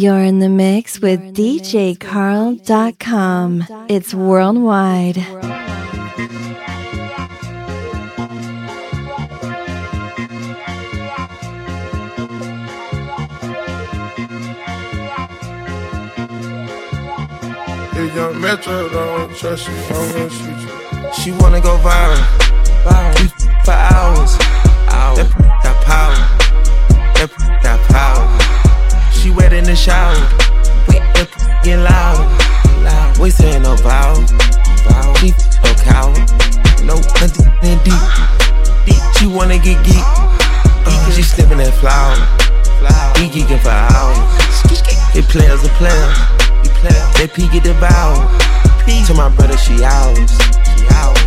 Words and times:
You're 0.00 0.22
in 0.22 0.38
the 0.38 0.48
mix 0.48 1.00
with 1.00 1.34
DJCarl.com. 1.34 1.96
It's 3.88 4.14
worldwide. 4.14 5.16
If 5.16 5.26
young 18.14 18.40
Metro 18.40 18.88
don't 18.90 19.34
trust 19.34 19.66
you, 19.66 19.74
I'm 19.74 20.12
gonna 20.12 20.30
shoot 20.30 20.60
you. 20.60 20.68
She 21.12 21.32
wanna 21.32 21.60
go 21.60 21.76
viral, 21.78 22.22
viral. 22.84 23.20
We 23.20 23.27
wet 29.38 29.52
in 29.52 29.64
the 29.64 29.76
shower, 29.76 30.18
we 30.90 30.98
that 31.14 31.30
get 31.62 31.78
louder, 31.78 32.26
loud. 32.82 33.18
We 33.18 33.30
saying 33.30 33.62
no 33.62 33.76
vowel, 33.76 34.20
vowel. 34.84 35.14
She 35.22 35.30
no 35.62 35.72
coward, 35.86 36.18
no 36.82 36.98
nothing 37.22 37.46
in 37.62 37.78
deep, 37.86 38.02
deep. 38.84 39.02
She 39.16 39.26
wanna 39.26 39.58
get 39.58 39.78
geek, 39.86 40.02
uh, 40.02 41.10
she 41.14 41.22
sniffing 41.22 41.58
that 41.58 41.74
flower. 41.78 42.18
We 43.18 43.28
geeking 43.30 43.58
for 43.62 43.70
hours. 43.70 44.18
It 45.16 45.24
players 45.28 45.64
are 45.64 45.74
players. 45.80 46.18
They 47.18 47.26
peek 47.26 47.54
at 47.54 47.64
the 47.64 47.74
vow. 47.74 48.28
To 49.06 49.14
my 49.14 49.28
brother, 49.28 49.56
she 49.56 49.82
ours. 49.82 50.30
She 50.76 50.86
ours. 50.94 51.18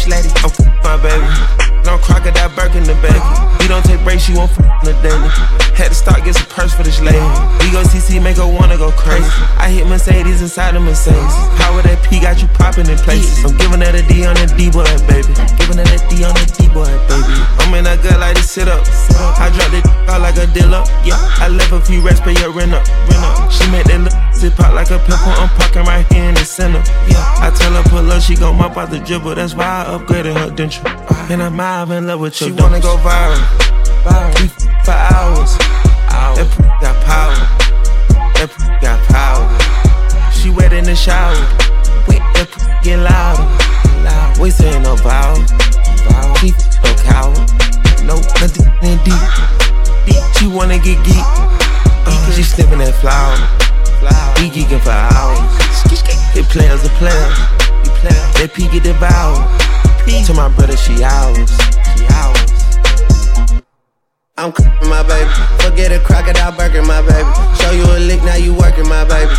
Slatty, 0.00 0.30
I'm 0.42 0.50
f- 0.50 0.84
my 0.84 0.96
baby. 1.02 1.67
No 1.84 1.98
crocodile 1.98 2.50
Birkin 2.54 2.84
the 2.84 2.94
baby. 3.00 3.20
We 3.60 3.66
don't 3.66 3.84
take 3.84 4.02
breaks, 4.04 4.24
she 4.24 4.34
won't 4.34 4.50
f 4.50 4.56
the 4.84 4.92
daily. 5.02 5.28
Had 5.74 5.88
to 5.90 5.94
start 5.94 6.24
get 6.24 6.34
some 6.34 6.48
purse 6.48 6.72
for 6.74 6.82
this 6.82 7.00
lady. 7.00 7.20
We 7.60 7.70
go 7.70 7.82
CC, 7.84 8.22
make 8.22 8.36
her 8.36 8.46
wanna 8.46 8.76
go 8.78 8.90
crazy. 8.92 9.28
I 9.58 9.70
hit 9.70 9.86
Mercedes 9.86 10.40
inside 10.40 10.74
the 10.74 10.80
Mercedes. 10.80 11.34
Power 11.60 11.82
that 11.82 12.00
P 12.02 12.20
got 12.20 12.40
you 12.40 12.48
popping 12.56 12.88
in 12.88 12.98
places. 12.98 13.44
I'm 13.44 13.56
giving 13.56 13.80
her 13.80 13.92
a 13.94 14.02
D 14.02 14.26
on 14.26 14.34
the 14.34 14.46
D 14.56 14.70
boy, 14.70 14.88
baby. 15.06 15.34
Giving 15.58 15.78
that 15.78 16.00
D 16.08 16.24
on 16.24 16.34
the 16.34 16.46
D 16.56 16.68
boy, 16.72 16.88
baby. 17.06 17.34
I'm 17.60 17.74
in 17.74 17.84
that 17.84 18.02
gut 18.02 18.18
like 18.18 18.36
this 18.36 18.50
sit 18.50 18.68
up. 18.68 18.82
I 19.38 19.50
drop 19.54 19.72
it 19.72 19.84
out 20.08 20.20
like 20.20 20.36
a 20.36 20.46
dealer. 20.50 20.82
Yeah, 21.04 21.20
I 21.38 21.48
left 21.48 21.72
a 21.72 21.80
few 21.80 22.00
rest, 22.00 22.22
pay 22.22 22.34
your 22.40 22.50
rent 22.50 22.72
up. 22.74 22.86
Rent 23.10 23.22
up. 23.22 23.52
She 23.52 23.68
make 23.70 23.84
that 23.86 24.34
sip 24.34 24.58
out 24.60 24.74
like 24.74 24.90
a 24.90 24.98
pimple. 24.98 25.34
I'm 25.36 25.48
parking 25.60 25.84
right 25.84 26.06
here 26.12 26.24
in 26.24 26.34
the 26.34 26.44
center. 26.44 26.82
Yeah, 27.06 27.44
I 27.44 27.50
tell 27.54 27.72
her 27.74 27.84
pull 27.88 28.10
up, 28.10 28.22
she 28.22 28.34
gon' 28.34 28.56
mop 28.56 28.76
out 28.76 28.90
the 28.90 28.98
dribble. 28.98 29.34
That's 29.34 29.54
why 29.54 29.84
I 29.86 29.98
upgraded 29.98 30.34
her 30.34 30.50
denture. 30.50 30.86
And 31.30 31.42
I'm 31.42 31.60
out 31.68 31.90
in 31.90 32.06
love 32.06 32.20
with. 32.20 32.34
She 32.34 32.50
wanna 32.50 32.80
go 32.80 32.96
viral. 32.96 33.36
Viral. 34.04 34.32
We 34.40 34.46
f- 34.48 34.84
for 34.86 34.96
hours. 35.12 35.52
hours. 36.08 36.36
That 36.38 36.48
p- 36.56 36.64
got 36.84 36.96
power. 37.04 37.36
That 38.36 38.48
p- 38.56 38.68
got 38.84 38.98
power. 39.12 39.46
She 40.32 40.48
wet 40.50 40.72
in 40.72 40.84
the 40.84 40.96
shower. 40.96 41.36
Wait, 42.08 42.22
that 42.34 42.48
p- 42.52 42.64
get 42.84 42.98
louder. 42.98 43.44
Loud. 44.04 44.38
We 44.38 44.50
saying 44.50 44.82
no 44.82 44.96
vowel. 44.96 45.36
Vowel. 46.08 46.34
She 46.40 46.48
f- 46.56 46.84
no 46.84 46.92
coward. 47.04 47.36
No, 48.08 48.16
nothing 48.40 48.68
in 48.88 48.96
deep. 49.04 49.24
Deep. 50.06 50.24
She 50.38 50.46
wanna 50.46 50.78
get 50.78 50.96
geek. 51.04 51.26
Uh, 52.08 52.32
she 52.32 52.42
sniffing 52.42 52.78
that 52.78 52.94
flower. 53.02 53.36
We 54.40 54.48
geeking 54.48 54.80
for 54.80 54.96
hours. 55.12 55.44
They 56.34 56.42
players 56.44 56.84
are 56.84 56.96
players. 56.96 57.36
They 58.38 58.48
peek 58.48 58.72
at 58.74 58.84
the 58.84 58.94
vow. 60.10 60.24
To 60.26 60.34
my 60.34 60.48
brother, 60.48 60.76
she 60.76 61.02
ours. 61.02 61.50
She 61.96 62.06
ours. 62.14 62.50
I'm 64.36 64.54
c***ing 64.54 64.88
my 64.88 65.02
baby. 65.02 65.30
Forget 65.62 65.92
a 65.92 66.00
crocodile 66.00 66.52
burger, 66.56 66.82
my 66.82 67.02
baby. 67.02 67.30
Show 67.60 67.72
you 67.72 67.84
a 67.84 67.98
lick, 67.98 68.22
now 68.22 68.36
you 68.36 68.54
working, 68.54 68.88
my 68.88 69.04
baby. 69.04 69.34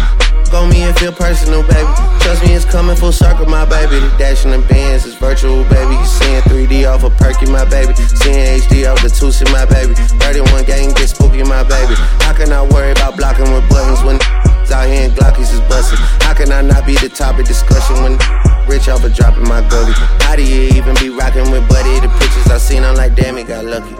Go 0.51 0.65
me 0.65 0.81
and 0.81 0.97
feel 0.97 1.11
personal, 1.11 1.61
baby. 1.61 1.93
Trust 2.25 2.41
me, 2.41 2.53
it's 2.53 2.65
coming 2.65 2.95
full 2.95 3.11
circle, 3.11 3.45
my 3.45 3.65
baby. 3.65 3.99
The 3.99 4.09
dash 4.17 4.45
in 4.45 4.51
the 4.51 4.57
bands 4.57 5.05
is 5.05 5.13
virtual, 5.13 5.63
baby. 5.65 5.93
You 5.93 6.05
seeing 6.05 6.41
3D 6.41 6.89
off 6.89 7.03
a 7.03 7.05
of 7.05 7.17
perky, 7.17 7.45
my 7.45 7.65
baby. 7.65 7.93
Seeing 7.93 8.57
HD 8.57 8.89
off 8.89 8.99
the 9.03 9.09
Tusi, 9.09 9.45
my 9.53 9.65
baby. 9.65 9.93
31 9.93 10.65
gang 10.65 10.93
get 10.93 11.09
spooky, 11.09 11.43
my 11.43 11.61
baby. 11.61 11.93
How 12.25 12.33
can 12.33 12.51
I 12.51 12.63
worry 12.63 12.91
about 12.91 13.15
blocking 13.15 13.51
with 13.53 13.69
buttons 13.69 14.01
when 14.01 14.17
out 14.73 14.89
here 14.89 15.05
in 15.05 15.11
Glockies 15.11 15.53
is 15.53 15.61
busting? 15.69 15.99
How 16.25 16.33
can 16.33 16.51
I 16.51 16.61
not 16.61 16.83
be 16.83 16.95
the 16.95 17.09
topic 17.09 17.45
discussion 17.45 18.01
when 18.01 18.17
rich 18.67 18.89
off 18.89 19.03
of 19.03 19.13
dropping 19.13 19.47
my 19.47 19.61
gully? 19.69 19.93
How 20.25 20.35
do 20.35 20.41
you 20.41 20.73
even 20.73 20.95
be 20.95 21.09
rocking 21.09 21.51
with 21.51 21.69
Buddy? 21.69 21.99
The 22.01 22.09
pictures 22.17 22.49
I 22.49 22.57
seen, 22.57 22.83
I'm 22.83 22.95
like, 22.95 23.13
damn, 23.13 23.37
it 23.37 23.45
got 23.45 23.65
lucky. 23.65 23.93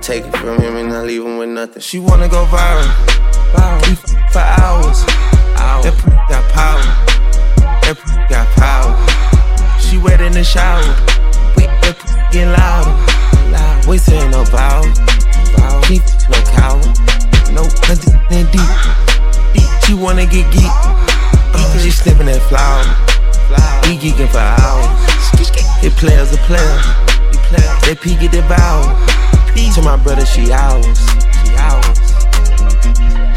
Take 0.00 0.24
it 0.24 0.36
from 0.38 0.62
him 0.62 0.76
and 0.76 0.92
I 0.94 1.02
leave 1.02 1.22
him 1.22 1.36
with 1.36 1.50
nothing. 1.50 1.82
She 1.82 1.98
wanna 1.98 2.28
go 2.28 2.46
viral, 2.46 2.88
viral. 3.52 3.84
We 3.84 3.92
f- 3.92 4.32
for 4.32 4.38
hours. 4.40 5.25
Hours. 5.66 5.84
That 5.84 5.94
p- 5.98 6.10
got 6.30 6.44
power. 6.54 6.84
That 7.82 7.96
p- 7.98 8.14
got 8.30 8.46
power. 8.54 8.94
She 9.82 9.98
wet 9.98 10.20
in 10.20 10.32
the 10.32 10.44
shower. 10.44 10.82
We 11.56 11.66
that 11.66 11.96
p- 11.98 12.14
get 12.32 12.46
louder. 12.54 12.94
loud. 13.50 13.86
We 13.86 13.98
saying 13.98 14.30
no 14.30 14.44
vowel. 14.44 14.86
She 15.86 15.98
no 16.30 16.38
coward. 16.54 16.86
No 17.54 17.62
nothing 17.90 18.14
in 18.30 18.46
deep. 18.54 18.70
Deep. 19.54 19.70
She 19.84 19.94
wanna 19.94 20.26
get 20.26 20.46
geek. 20.52 20.70
Uh, 21.54 21.78
she 21.78 21.90
sniffing 21.90 22.26
that 22.26 22.42
flower. 22.50 22.86
We 23.86 23.96
geeking 23.98 24.30
for 24.30 24.38
hours. 24.42 24.90
It 25.84 25.92
players 25.94 26.32
a 26.32 26.38
players. 26.48 26.86
They 27.86 27.94
peek 27.94 28.22
at 28.22 28.32
the 28.32 28.42
vow. 28.42 28.82
To 29.74 29.82
my 29.82 29.96
brother, 29.96 30.26
she 30.26 30.52
ours. 30.52 30.98
She 31.44 31.54
ours. 31.56 31.98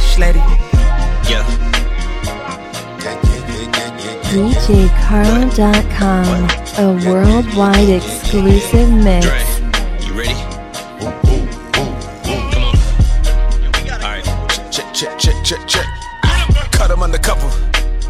Slatty. 0.01 0.41
Yeah. 1.29 1.68
DJCarl.com, 4.29 6.27
a 6.77 6.93
worldwide 7.03 7.89
exclusive 7.89 8.91
mix. 8.91 9.25
Dre, 9.25 9.41
you 10.05 10.13
ready? 10.13 10.35
Come 12.53 12.63
on. 12.63 12.75
Alright. 14.03 14.25
Check, 14.71 14.93
check, 14.93 15.17
check, 15.17 15.43
check, 15.43 15.67
check. 15.67 15.87
Cut 16.71 16.91
him 16.91 17.01
undercover. 17.01 17.49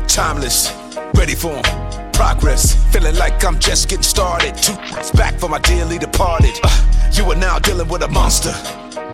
Timeless. 0.07 0.73
Ready 1.13 1.35
for 1.35 1.53
him. 1.55 1.63
Progress. 2.11 2.75
Feeling 2.91 3.15
like 3.15 3.45
I'm 3.45 3.57
just 3.57 3.87
getting 3.87 4.03
started. 4.03 4.57
Two 4.57 4.75
back 5.17 5.39
for 5.39 5.47
my 5.47 5.59
dearly 5.59 5.97
departed. 5.97 6.59
Uh, 6.61 7.09
you 7.13 7.23
are 7.31 7.35
now 7.37 7.59
dealing 7.59 7.87
with 7.87 8.01
a 8.01 8.09
monster. 8.09 8.51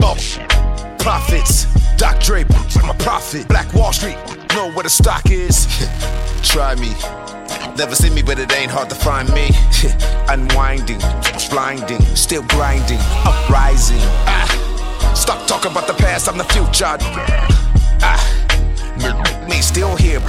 Oh. 0.01 0.17
Profits. 0.97 1.84
Doc 1.97 2.19
Draper. 2.21 2.53
I'm 2.75 2.89
a 2.89 2.93
prophet. 2.95 3.47
Black 3.47 3.73
Wall 3.73 3.93
Street. 3.93 4.17
Know 4.53 4.71
where 4.71 4.83
the 4.83 4.89
stock 4.89 5.29
is. 5.31 5.67
Try 6.43 6.75
me. 6.75 6.93
Never 7.77 7.95
seen 7.95 8.13
me, 8.13 8.21
but 8.21 8.39
it 8.39 8.51
ain't 8.55 8.71
hard 8.71 8.89
to 8.89 8.95
find 8.95 9.27
me. 9.33 9.49
Unwinding, 10.29 10.99
blinding, 11.49 12.01
still 12.15 12.43
grinding, 12.43 12.99
uprising. 13.25 13.99
Ah, 14.25 15.13
stop 15.13 15.45
talking 15.45 15.71
about 15.71 15.85
the 15.85 15.93
past, 15.93 16.29
I'm 16.29 16.37
the 16.37 16.45
future. 16.45 16.85
Ah, 18.01 19.45
me 19.49 19.61
still 19.61 19.95
here, 19.97 20.21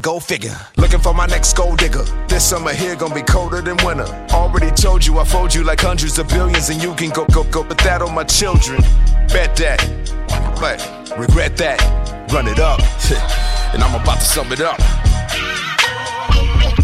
go 0.00 0.18
figure. 0.18 0.56
Looking 0.78 1.00
for 1.00 1.12
my 1.12 1.26
next 1.26 1.54
gold 1.54 1.78
digger. 1.78 2.04
This 2.26 2.42
summer 2.42 2.72
here 2.72 2.96
gonna 2.96 3.14
be 3.14 3.22
colder 3.22 3.60
than 3.60 3.76
winter. 3.84 4.06
Already 4.30 4.70
told 4.70 5.04
you 5.04 5.18
I 5.18 5.24
fold 5.24 5.54
you 5.54 5.62
like 5.62 5.80
hundreds 5.80 6.18
of 6.18 6.28
billions, 6.28 6.70
and 6.70 6.82
you 6.82 6.94
can 6.94 7.10
go 7.10 7.26
go 7.26 7.44
go. 7.44 7.62
But 7.62 7.78
that 7.78 8.00
on 8.00 8.14
my 8.14 8.24
children. 8.24 8.80
Bet 9.28 9.56
that, 9.56 9.80
but 10.64 10.80
regret 11.18 11.58
that. 11.58 11.78
Run 12.32 12.48
it 12.48 12.58
up, 12.58 12.80
and 13.74 13.82
I'm 13.84 13.94
about 14.00 14.18
to 14.20 14.24
sum 14.24 14.50
it 14.50 14.62
up. 14.62 14.78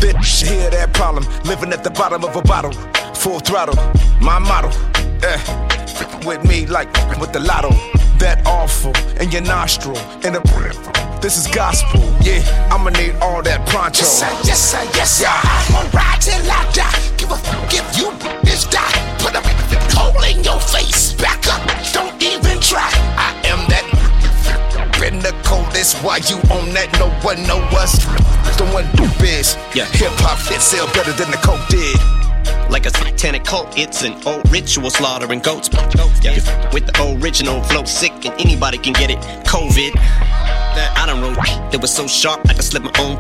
Bitch, 0.02 0.46
hear 0.46 0.68
that 0.68 0.92
problem. 0.92 1.24
Living 1.44 1.72
at 1.72 1.82
the 1.82 1.90
bottom 1.90 2.22
of 2.22 2.36
a 2.36 2.42
bottle. 2.42 2.72
Full 3.14 3.40
throttle, 3.40 3.76
my 4.20 4.38
motto. 4.38 4.69
Eh, 5.24 5.40
with 6.26 6.44
me 6.44 6.66
like 6.66 6.92
with 7.19 7.32
the 7.32 7.40
lotto. 7.40 7.70
That 8.19 8.42
awful 8.44 8.92
in 9.19 9.30
your 9.30 9.44
nostril. 9.48 9.96
In 10.26 10.34
the 10.34 10.43
breath. 10.52 10.81
this 11.22 11.38
is 11.38 11.46
gospel. 11.46 12.02
Yeah, 12.20 12.44
I'ma 12.70 12.90
need 12.90 13.14
all 13.22 13.40
that 13.43 13.66
pronto. 13.66 14.05
Yes, 14.05 14.20
sir, 14.20 14.32
yes, 14.44 14.60
sir, 14.60 14.84
yes, 14.93 15.10
sir. 15.20 15.32
I'ma 15.32 15.88
ride 15.96 16.20
till 16.20 16.52
I 16.52 16.60
die. 16.76 17.00
Give 17.16 17.31
a 17.31 17.37
fuck 17.49 17.72
if 17.72 17.88
you 17.96 18.12
this 18.44 18.66
die. 18.66 18.96
Put 19.25 19.32
a 19.34 19.43
hole 19.96 20.22
in 20.28 20.44
your 20.44 20.60
face. 20.60 21.14
Back 21.14 21.39
coldest. 25.81 26.05
Why 26.05 26.17
you 26.29 26.37
on 26.53 26.73
that? 26.75 26.93
No 26.99 27.09
one 27.25 27.43
know 27.47 27.61
us. 27.79 28.05
The 28.56 28.67
one 28.73 28.85
do 28.97 29.09
biz. 29.19 29.56
Yeah. 29.75 29.87
Hip 29.97 30.12
hop 30.21 30.38
it 30.53 30.61
sell 30.61 30.87
better 30.93 31.12
than 31.12 31.31
the 31.31 31.38
coke 31.38 31.67
did. 31.69 31.97
Like 32.71 32.87
a 32.87 32.91
satanic 32.91 33.44
cult, 33.44 33.77
it's 33.77 34.03
an 34.03 34.15
old 34.27 34.49
ritual 34.50 34.91
slaughtering 34.91 35.41
goats. 35.41 35.71
Yeah. 36.23 36.37
With 36.73 36.87
the 36.87 37.19
original 37.23 37.62
flow, 37.65 37.85
sick 37.85 38.12
and 38.12 38.35
anybody 38.41 38.79
can 38.79 38.93
get 38.93 39.11
it. 39.11 39.19
COVID. 39.47 39.93
I 39.97 41.05
don't 41.06 41.21
wrote 41.21 41.73
that 41.73 41.81
was 41.81 41.93
so 41.93 42.06
sharp 42.06 42.41
I 42.49 42.55
could 42.55 42.65
slip 42.65 42.82
my 42.82 42.93
own 42.99 43.17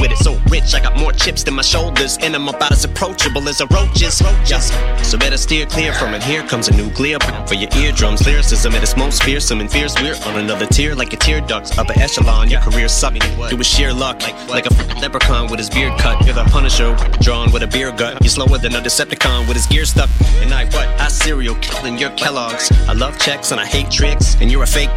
with 0.00 0.12
it. 0.12 0.18
So 0.18 0.38
rich, 0.48 0.74
I 0.74 0.80
got 0.80 0.96
more 0.96 1.12
chips 1.12 1.42
than 1.42 1.54
my 1.54 1.62
shoulders, 1.62 2.18
and 2.20 2.34
I'm 2.34 2.48
about 2.48 2.72
as 2.72 2.84
approachable 2.84 3.48
as 3.48 3.60
a 3.60 3.66
roach. 3.66 3.96
So 4.06 5.18
better 5.18 5.36
steer 5.36 5.66
clear 5.66 5.92
from 5.92 6.14
it. 6.14 6.22
Here 6.22 6.42
comes 6.42 6.68
a 6.68 6.76
nuclear 6.76 7.18
for 7.46 7.54
your 7.54 7.70
eardrums. 7.76 8.26
Lyricism 8.26 8.72
at 8.74 8.82
its 8.82 8.96
most 8.96 9.22
fearsome 9.22 9.60
and 9.60 9.70
fierce. 9.70 9.94
We're 10.00 10.16
on 10.26 10.38
another 10.38 10.66
tier 10.66 10.94
like 10.94 11.12
a 11.12 11.16
tear 11.16 11.40
ducts. 11.40 11.76
Upper 11.78 11.98
echelon, 11.98 12.50
your 12.50 12.60
career 12.60 12.88
sucked. 12.88 13.18
It 13.52 13.56
was 13.56 13.66
sheer 13.66 13.92
luck, 13.92 14.20
like 14.48 14.66
a 14.66 14.74
leprechaun 15.00 15.50
with 15.50 15.58
his 15.58 15.70
beard 15.70 15.98
cut. 15.98 16.24
You're 16.24 16.34
the 16.34 16.44
Punisher, 16.44 16.96
drawn 17.20 17.52
with 17.52 17.62
a 17.62 17.66
beer 17.66 17.92
gut. 17.92 18.20
You're 18.20 18.30
slower 18.30 18.58
than 18.58 18.74
a 18.74 18.80
Decepticon 18.80 19.46
with 19.46 19.56
his 19.56 19.66
gear 19.66 19.84
stuck. 19.84 20.10
And 20.40 20.52
I 20.52 20.64
what? 20.66 20.88
I 21.00 21.08
serial 21.08 21.54
killing 21.56 21.98
your 21.98 22.10
Kellogg's. 22.10 22.70
I 22.88 22.92
love 22.92 23.18
checks 23.18 23.52
and 23.52 23.60
I 23.60 23.66
hate 23.66 23.90
tricks, 23.90 24.36
and 24.40 24.50
you're 24.50 24.64
a 24.64 24.66
fake. 24.66 24.90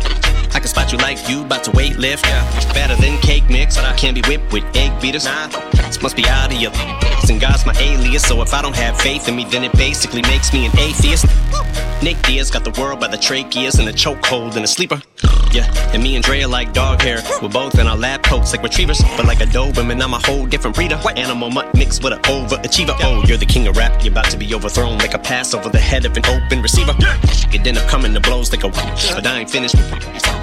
I 0.51 0.59
can 0.59 0.67
spot 0.67 0.91
you 0.91 0.97
like 0.97 1.29
you, 1.29 1.43
about 1.43 1.63
to 1.65 1.71
weight 1.71 1.97
lift. 1.97 2.23
Better 2.73 2.95
than 2.95 3.19
cake 3.19 3.47
mix, 3.49 3.75
but 3.75 3.85
I 3.85 3.95
can't 3.95 4.15
be 4.15 4.21
whipped 4.27 4.51
with 4.51 4.63
egg 4.75 4.88
beaters. 5.01 5.25
Nah, 5.25 5.47
this 5.73 6.01
must 6.01 6.15
be 6.15 6.25
out 6.25 6.51
of 6.51 6.59
your. 6.59 6.71
And 7.29 7.39
God's 7.39 7.63
my 7.63 7.75
alias, 7.79 8.23
so 8.23 8.41
if 8.41 8.55
I 8.55 8.61
don't 8.63 8.75
have 8.75 8.99
faith 8.99 9.27
in 9.27 9.35
me, 9.35 9.45
then 9.45 9.63
it 9.63 9.71
basically 9.73 10.23
makes 10.23 10.51
me 10.51 10.65
an 10.65 10.71
atheist. 10.79 11.25
Nick 12.01 12.19
Diaz 12.23 12.49
got 12.49 12.63
the 12.63 12.71
world 12.81 12.99
by 12.99 13.07
the 13.07 13.17
tracheas 13.17 13.77
and 13.77 13.87
a 13.87 13.93
chokehold 13.93 14.55
and 14.55 14.65
a 14.65 14.67
sleeper. 14.67 14.99
Yeah, 15.51 15.65
and 15.93 16.01
me 16.01 16.15
and 16.15 16.23
Dre 16.23 16.41
are 16.41 16.47
like 16.47 16.73
dog 16.73 17.01
hair. 17.01 17.21
We're 17.41 17.49
both 17.49 17.77
in 17.77 17.87
our 17.87 17.97
lab 17.97 18.23
coats 18.23 18.51
like 18.51 18.63
retrievers, 18.63 19.01
but 19.17 19.25
like 19.25 19.41
a 19.41 19.45
Doberman, 19.45 20.01
I'm 20.01 20.13
a 20.13 20.19
whole 20.19 20.45
different 20.45 20.75
breeder. 20.75 20.99
Animal 21.15 21.49
mutt 21.49 21.73
mixed 21.75 22.03
with 22.03 22.13
an 22.13 22.19
overachiever. 22.19 22.95
Oh, 23.01 23.23
you're 23.27 23.37
the 23.37 23.45
king 23.45 23.67
of 23.67 23.75
rap, 23.75 24.03
you're 24.03 24.11
about 24.11 24.29
to 24.31 24.37
be 24.37 24.53
overthrown 24.53 24.97
like 24.99 25.13
a 25.13 25.19
pass 25.19 25.53
over 25.53 25.69
the 25.69 25.79
head 25.79 26.05
of 26.05 26.15
an 26.17 26.25
open 26.25 26.61
receiver. 26.61 26.95
It 27.51 27.65
end 27.65 27.77
up 27.77 27.87
coming 27.87 28.13
to 28.13 28.19
blows 28.19 28.51
like 28.51 28.63
a 28.63 28.69
but 28.69 29.25
I 29.25 29.39
ain't 29.39 29.49
finished. 29.49 29.75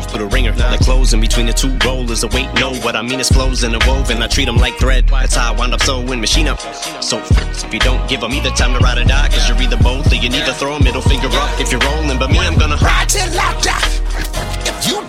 Put 0.09 0.21
a 0.21 0.27
ringer, 0.27 0.53
like 0.53 0.81
closing 0.81 1.21
between 1.21 1.47
the 1.47 1.53
two 1.53 1.77
rollers. 1.85 2.25
A 2.25 2.29
wait, 2.29 2.53
no, 2.55 2.75
what 2.77 2.97
I 2.97 3.03
mean 3.03 3.21
is 3.21 3.29
flows 3.29 3.63
and 3.63 3.75
a 3.75 3.79
woven. 3.87 4.23
I 4.23 4.27
treat 4.37 4.45
them 4.45 4.59
like 4.59 4.77
thread. 4.77 5.09
That's 5.09 5.35
how 5.35 5.55
I 5.55 5.57
wind 5.57 5.73
up 5.73 5.81
sewing 5.81 6.21
machine 6.21 6.47
up. 6.47 6.61
So 7.03 7.17
if 7.25 7.73
you 7.73 7.81
don't 7.81 8.07
give 8.07 8.21
them 8.21 8.33
either 8.33 8.51
time 8.51 8.75
to 8.75 8.79
ride 8.81 8.99
or 8.99 9.05
die, 9.05 9.29
cause 9.31 9.49
you're 9.49 9.57
either 9.63 9.79
both 9.79 10.13
or 10.13 10.17
you 10.17 10.29
need 10.29 10.45
to 10.45 10.53
throw 10.53 10.75
a 10.75 10.83
middle 10.85 11.01
finger 11.01 11.29
up 11.33 11.59
if 11.59 11.73
you're 11.73 11.81
rolling. 11.81 12.19
But 12.19 12.31
me, 12.31 12.41
I'm 12.41 12.59
gonna 12.59 12.77
ride 12.77 13.09
till 13.09 13.33
I 13.33 13.57
die. 13.65 13.89
If 14.69 14.77
you 14.93 15.01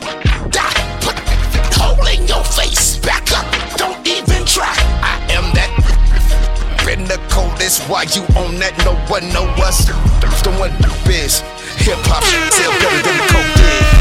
die, 0.47 0.79
put 1.03 1.19
hole 1.75 2.07
in 2.07 2.25
your 2.25 2.41
face. 2.45 2.99
Back 2.99 3.29
up, 3.35 3.43
don't 3.75 3.99
even 4.07 4.45
try. 4.45 4.71
I 5.03 5.19
am 5.35 5.51
that. 5.59 5.75
In 6.87 7.03
the 7.03 7.19
coldest, 7.27 7.83
why 7.89 8.03
you 8.15 8.23
on 8.39 8.55
that? 8.63 8.79
No 8.87 8.95
one 9.11 9.27
know 9.33 9.43
us. 9.59 9.87
The 10.41 10.55
one 10.55 10.71
biz. 11.03 11.41
Hip 11.83 11.99
hop, 12.07 12.23
still 12.23 12.71
the 12.71 13.96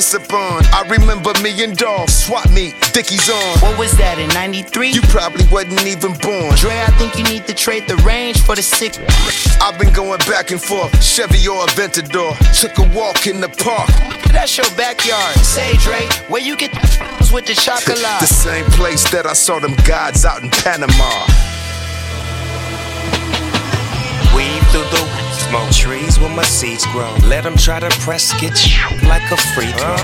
reminisce 0.00 0.14
upon. 0.14 0.64
I 0.72 0.82
remember 0.88 1.32
me 1.42 1.62
and 1.62 1.76
Dog, 1.76 2.08
swap 2.08 2.48
meet, 2.50 2.74
Dickies 2.92 3.28
on. 3.28 3.58
What 3.60 3.78
was 3.78 3.92
that 3.98 4.18
in 4.18 4.28
93? 4.30 4.90
You 4.90 5.02
probably 5.02 5.44
wasn't 5.50 5.86
even 5.86 6.14
born. 6.18 6.54
Dre, 6.56 6.72
I 6.72 6.90
think 6.98 7.16
you 7.16 7.24
need 7.24 7.46
to 7.46 7.54
trade 7.54 7.86
the 7.86 7.96
range 7.96 8.42
for 8.42 8.54
the 8.54 8.62
six. 8.62 8.98
I've 9.60 9.78
been 9.78 9.92
going 9.92 10.18
back 10.20 10.50
and 10.50 10.60
forth, 10.60 10.90
Chevy 11.02 11.46
or 11.48 11.66
Aventador. 11.66 12.36
Took 12.58 12.78
a 12.78 12.96
walk 12.96 13.26
in 13.26 13.40
the 13.40 13.48
park. 13.48 13.88
That's 14.32 14.56
your 14.56 14.70
backyard. 14.76 15.36
Say, 15.44 15.76
Dre, 15.78 16.06
where 16.28 16.42
you 16.42 16.56
get 16.56 16.72
the 16.72 16.80
f 16.82 17.32
with 17.32 17.46
the 17.46 17.54
chocolate? 17.54 17.98
The 17.98 18.26
same 18.26 18.66
place 18.66 19.04
that 19.10 19.26
I 19.26 19.34
saw 19.34 19.58
them 19.58 19.74
gods 19.84 20.24
out 20.24 20.42
in 20.42 20.50
Panama. 20.50 21.26
Weave 24.34 24.64
through 24.70 24.88
the 24.96 25.29
smoke 25.50 25.70
trees 25.74 26.18
where 26.20 26.30
my 26.30 26.44
seeds 26.44 26.86
grow. 26.94 27.10
Let 27.26 27.42
them 27.42 27.56
try 27.56 27.80
to 27.80 27.90
press, 28.06 28.30
get 28.40 28.54
like 29.10 29.26
a 29.34 29.38
free 29.52 29.72
throw. 29.74 29.98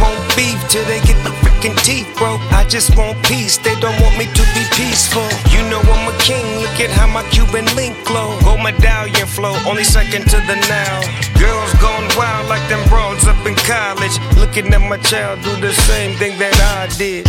Won't 0.00 0.22
beef 0.36 0.58
till 0.70 0.84
they 0.86 1.00
get 1.02 1.18
the 1.26 1.34
freaking 1.42 1.76
teeth 1.82 2.06
broke. 2.16 2.40
I 2.54 2.64
just 2.68 2.96
want 2.96 3.18
peace, 3.26 3.58
they 3.58 3.74
don't 3.80 3.98
want 4.00 4.16
me 4.16 4.26
to 4.26 4.44
be 4.54 4.64
peaceful. 4.78 5.26
You 5.50 5.66
know 5.68 5.82
I'm 5.82 6.06
a 6.06 6.16
king, 6.18 6.46
look 6.62 6.78
at 6.78 6.90
how 6.90 7.08
my 7.08 7.24
Cuban 7.30 7.66
link 7.74 7.96
glow. 8.06 8.38
Gold 8.42 8.62
medallion 8.62 9.26
flow, 9.26 9.56
only 9.66 9.84
second 9.84 10.30
to 10.30 10.38
the 10.46 10.56
now. 10.70 10.94
Girls 11.42 11.72
gone 11.82 12.06
wild 12.16 12.48
like 12.48 12.66
them 12.68 12.82
broads 12.88 13.26
up 13.26 13.40
in 13.46 13.56
college. 13.66 14.14
Looking 14.38 14.72
at 14.72 14.80
my 14.80 14.98
child 14.98 15.42
do 15.42 15.56
the 15.60 15.72
same 15.72 16.16
thing 16.18 16.38
that 16.38 16.54
I 16.78 16.86
did. 16.96 17.26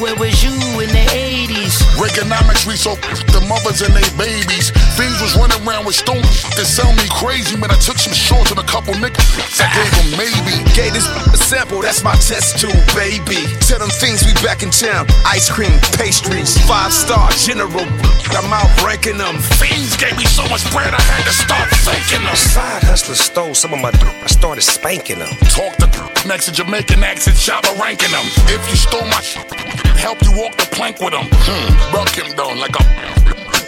Where 0.00 0.16
was 0.16 0.42
you 0.42 0.50
in 0.82 0.90
the 0.90 1.04
80s? 1.14 1.78
Reaganomics, 1.94 2.66
we 2.66 2.74
so 2.76 2.96
the 3.30 3.40
mothers 3.46 3.80
and 3.80 3.94
they 3.94 4.04
babies. 4.18 4.70
Things 4.98 5.20
was 5.22 5.36
running 5.38 5.62
around 5.62 5.86
with 5.86 5.94
stones 5.94 6.42
that 6.58 6.66
sell 6.66 6.90
me 6.92 7.06
crazy. 7.14 7.56
Man, 7.56 7.70
I 7.70 7.78
took 7.78 7.98
some 7.98 8.12
shorts 8.12 8.50
and 8.50 8.58
a 8.58 8.66
couple 8.66 8.92
niggas. 8.94 9.22
I 9.62 9.70
gave 9.70 9.92
them 9.94 10.08
maybe. 10.18 10.66
Gave 10.74 10.92
this 10.92 11.06
a 11.30 11.38
sample, 11.38 11.80
that's 11.80 12.02
my 12.02 12.14
test 12.18 12.58
tube, 12.58 12.74
baby. 12.94 13.38
Tell 13.62 13.78
them 13.78 13.88
things 13.88 14.26
we 14.26 14.34
back 14.42 14.62
in 14.62 14.70
town. 14.70 15.06
Ice 15.30 15.48
cream, 15.48 15.78
pastries, 15.94 16.58
five 16.66 16.92
star 16.92 17.30
general. 17.30 17.86
I'm 18.34 18.50
out 18.52 18.70
ranking 18.82 19.18
them. 19.18 19.38
Fiends 19.62 19.96
gave 19.96 20.18
me 20.18 20.26
so 20.26 20.42
much 20.50 20.66
bread, 20.74 20.90
I 20.90 21.00
had 21.00 21.24
to 21.24 21.32
start 21.32 21.70
thanking 21.86 22.26
them. 22.26 22.34
Side 22.34 22.82
hustlers 22.82 23.20
stole 23.20 23.54
some 23.54 23.72
of 23.72 23.80
my 23.80 23.92
dope. 23.92 24.18
I 24.22 24.26
started 24.26 24.62
spanking 24.62 25.20
them. 25.20 25.30
Talk 25.54 25.76
the 25.78 25.86
next 26.26 26.46
to 26.46 26.52
Jamaican 26.52 27.02
accent, 27.04 27.36
shabba 27.36 27.78
ranking 27.78 28.10
them. 28.10 28.26
If 28.50 28.60
you 28.68 28.76
stole 28.76 29.06
my 29.06 29.20
sh- 29.22 29.83
help 29.98 30.22
you 30.22 30.32
walk 30.36 30.56
the 30.56 30.68
plank 30.72 31.00
with 31.00 31.12
them. 31.12 31.26
Hmm, 31.30 31.92
buck 31.92 32.10
him 32.10 32.34
down 32.36 32.58
like 32.58 32.74
a 32.76 32.84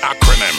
acronym. 0.02 0.56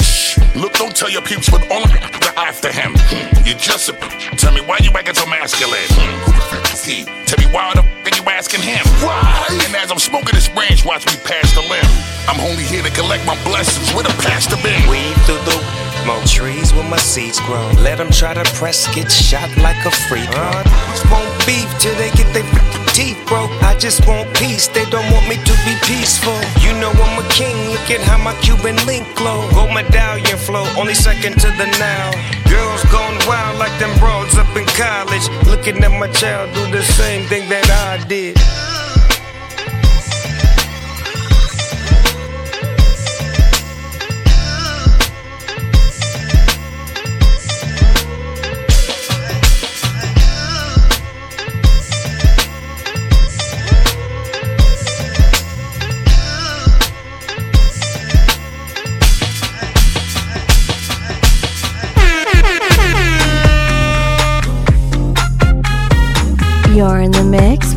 Look, 0.56 0.74
don't 0.74 0.96
tell 0.96 1.10
your 1.10 1.22
peeps, 1.22 1.50
but 1.50 1.62
all 1.72 1.84
of 1.84 1.92
the 1.92 2.34
after 2.38 2.72
him. 2.72 2.94
Hmm, 2.96 3.46
you 3.46 3.54
just 3.56 3.90
a 3.90 3.94
tell 4.38 4.54
me 4.54 4.62
why 4.62 4.78
you 4.82 4.92
acting 4.92 5.16
so 5.16 5.26
masculine. 5.26 5.90
Hmm, 5.90 6.18
who 6.26 6.32
the 6.32 6.44
fuck 6.50 6.74
is 6.74 6.86
he? 6.86 7.04
Tell 7.26 7.40
me 7.42 7.50
why 7.54 7.74
the 7.74 7.82
fuck 7.82 8.14
are 8.14 8.16
you 8.16 8.24
asking 8.30 8.62
him? 8.62 8.86
Why? 9.02 9.22
And 9.66 9.76
as 9.76 9.92
I'm 9.92 10.00
smoking 10.00 10.34
this 10.34 10.50
branch, 10.50 10.86
watch 10.86 11.06
me 11.06 11.18
pass 11.26 11.54
the 11.54 11.62
limb. 11.62 11.92
I'm 12.30 12.40
only 12.42 12.64
here 12.64 12.84
to 12.84 12.92
collect 12.92 13.26
my 13.26 13.36
blessings 13.44 13.94
with 13.94 14.06
a 14.06 14.16
pastor 14.22 14.58
bin. 14.62 14.78
Weave 14.90 15.18
through 15.26 15.42
the 15.50 15.58
smoke 16.04 16.26
trees 16.26 16.74
where 16.74 16.88
my 16.88 16.98
seeds 16.98 17.40
grow. 17.42 17.68
Let 17.82 17.98
them 17.98 18.12
try 18.12 18.34
to 18.34 18.46
press, 18.56 18.88
get 18.94 19.12
shot 19.12 19.50
like 19.58 19.80
a 19.86 19.92
free 19.92 20.26
throw. 20.30 20.64
Won't 21.12 21.32
beef 21.46 21.68
till 21.80 21.96
they 21.96 22.12
get 22.12 22.32
their 22.34 22.44
freaking 22.44 22.77
teeth. 22.98 23.22
I 23.62 23.78
just 23.78 24.08
want 24.08 24.26
peace, 24.36 24.68
they 24.68 24.84
don't 24.90 25.06
want 25.14 25.30
me 25.30 25.36
to 25.36 25.54
be 25.70 25.76
peaceful. 25.86 26.34
You 26.66 26.74
know 26.82 26.90
I'm 26.90 27.24
a 27.24 27.30
king, 27.30 27.56
look 27.70 27.92
at 27.92 28.02
how 28.02 28.18
my 28.18 28.34
Cuban 28.42 28.76
link 28.88 29.06
glow. 29.16 29.48
Gold 29.52 29.72
medallion 29.72 30.38
flow, 30.38 30.66
only 30.76 30.96
second 30.96 31.40
to 31.42 31.50
the 31.62 31.68
now. 31.78 32.10
Girls 32.50 32.84
gone 32.90 33.18
wild 33.28 33.60
like 33.60 33.78
them 33.78 33.94
broads 34.00 34.36
up 34.36 34.50
in 34.58 34.66
college. 34.74 35.30
Looking 35.46 35.78
at 35.84 35.92
my 35.92 36.08
child 36.08 36.50
do 36.56 36.72
the 36.72 36.82
same 36.82 37.24
thing 37.28 37.48
that 37.50 37.70
I 37.70 38.04
did. 38.08 38.36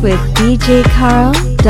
With 0.01 0.19
DJCarl.com. 0.35 1.61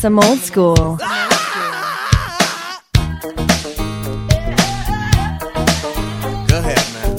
some 0.00 0.18
old 0.18 0.38
school. 0.38 0.74
Go 0.74 0.96
ahead, 6.58 6.86
man. 6.94 7.16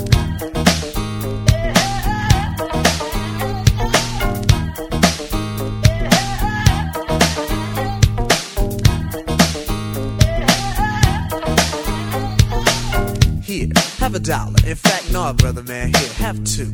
Here, 13.44 13.68
have 14.00 14.16
a 14.16 14.20
dollar. 14.20 14.56
In 14.66 14.76
fact, 14.76 15.12
no, 15.12 15.32
brother 15.34 15.62
man, 15.62 15.94
here, 15.94 16.14
have 16.14 16.44
two. 16.46 16.74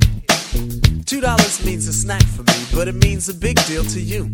Two 1.03 1.19
dollars 1.19 1.65
means 1.65 1.85
a 1.89 1.93
snack 1.93 2.23
for 2.23 2.43
me, 2.43 2.53
but 2.73 2.87
it 2.87 2.95
means 2.95 3.27
a 3.27 3.33
big 3.33 3.61
deal 3.65 3.83
to 3.83 3.99
you. 3.99 4.33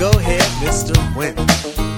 Go 0.00 0.08
ahead, 0.12 0.40
Mr. 0.62 0.96
Wendell. 1.14 1.89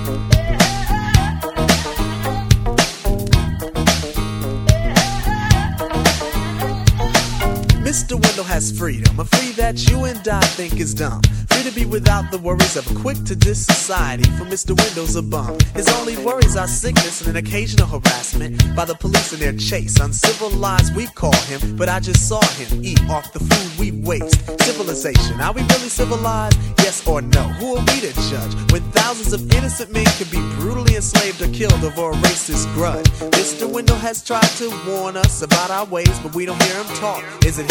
Mr. 7.92 8.12
Wendell 8.12 8.44
has 8.44 8.72
freedom, 8.72 9.20
a 9.20 9.24
free 9.26 9.50
that 9.52 9.90
you 9.90 10.04
and 10.04 10.26
I 10.26 10.40
think 10.40 10.80
is 10.80 10.94
dumb. 10.94 11.20
Free 11.50 11.62
to 11.64 11.70
be 11.72 11.84
without 11.84 12.30
the 12.30 12.38
worries 12.38 12.74
of 12.74 12.90
a 12.90 12.94
quick 12.98 13.22
to 13.24 13.36
diss 13.36 13.66
society, 13.66 14.24
for 14.38 14.46
Mr. 14.46 14.74
Wendell's 14.74 15.14
a 15.14 15.20
bum. 15.20 15.58
His 15.74 15.86
only 15.98 16.16
worries 16.24 16.56
are 16.56 16.66
sickness 16.66 17.20
and 17.20 17.36
an 17.36 17.36
occasional 17.36 17.86
harassment 17.86 18.74
by 18.74 18.86
the 18.86 18.94
police 18.94 19.34
in 19.34 19.40
their 19.40 19.52
chase. 19.52 20.00
Uncivilized, 20.00 20.96
we 20.96 21.06
call 21.08 21.36
him, 21.52 21.76
but 21.76 21.90
I 21.90 22.00
just 22.00 22.26
saw 22.26 22.40
him 22.56 22.82
eat 22.82 22.98
off 23.10 23.30
the 23.34 23.40
food 23.40 23.78
we 23.78 23.92
waste. 24.00 24.40
Civilization, 24.62 25.38
are 25.42 25.52
we 25.52 25.60
really 25.60 25.90
civilized? 25.90 26.56
Yes 26.78 27.06
or 27.06 27.20
no? 27.20 27.42
Who 27.60 27.76
are 27.76 27.84
we 27.84 28.00
to 28.00 28.12
judge 28.30 28.54
when 28.72 28.80
thousands 28.92 29.34
of 29.34 29.52
innocent 29.54 29.92
men 29.92 30.06
can 30.16 30.28
be 30.30 30.40
brutally 30.56 30.96
enslaved 30.96 31.42
or 31.42 31.48
killed 31.48 31.84
over 31.84 32.10
a 32.10 32.14
racist 32.24 32.72
grudge? 32.72 33.06
Mr. 33.36 33.68
Wendell 33.68 33.96
has 33.96 34.24
tried 34.24 34.50
to 34.56 34.70
warn 34.88 35.18
us 35.18 35.42
about 35.42 35.70
our 35.70 35.84
ways, 35.84 36.18
but 36.20 36.34
we 36.34 36.46
don't 36.46 36.60
hear 36.62 36.82
him 36.82 36.96
talk. 36.96 37.22
Is 37.44 37.58
it 37.58 37.70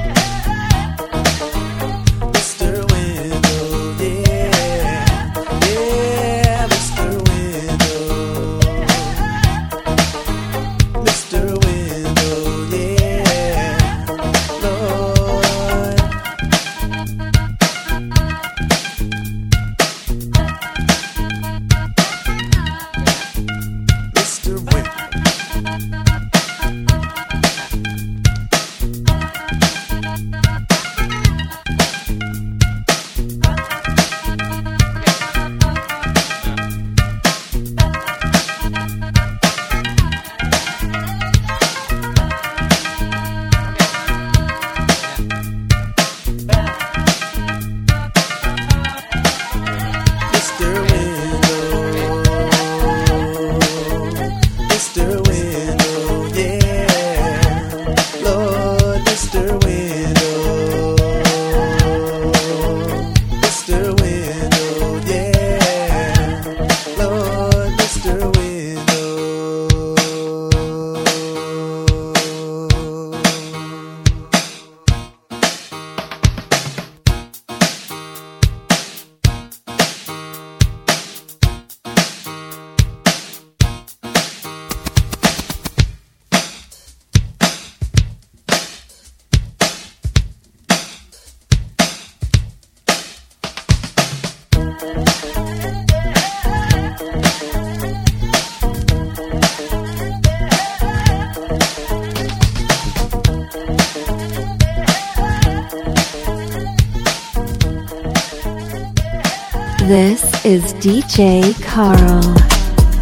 DJ 110.81 111.53
Carl. 111.63 112.23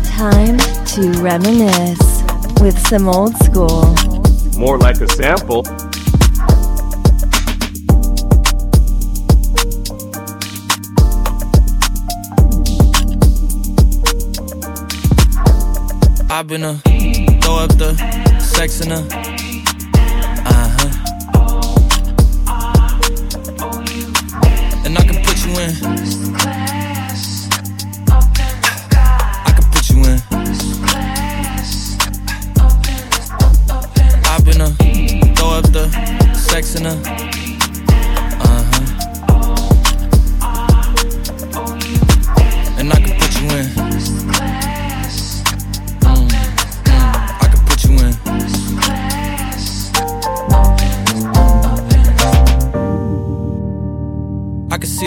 Time 0.03 0.57
to 0.85 1.11
reminisce 1.21 2.23
with 2.59 2.77
some 2.77 3.07
old 3.07 3.33
school. 3.37 3.95
More 4.57 4.77
like 4.77 4.99
a 4.99 5.07
sample. 5.07 5.63
I've 16.29 16.47
been 16.47 16.63
a 16.63 16.75
throw 17.39 17.59
up 17.59 17.77
the 17.77 17.95
sex 18.41 18.81
in 18.81 18.91
a 18.91 19.28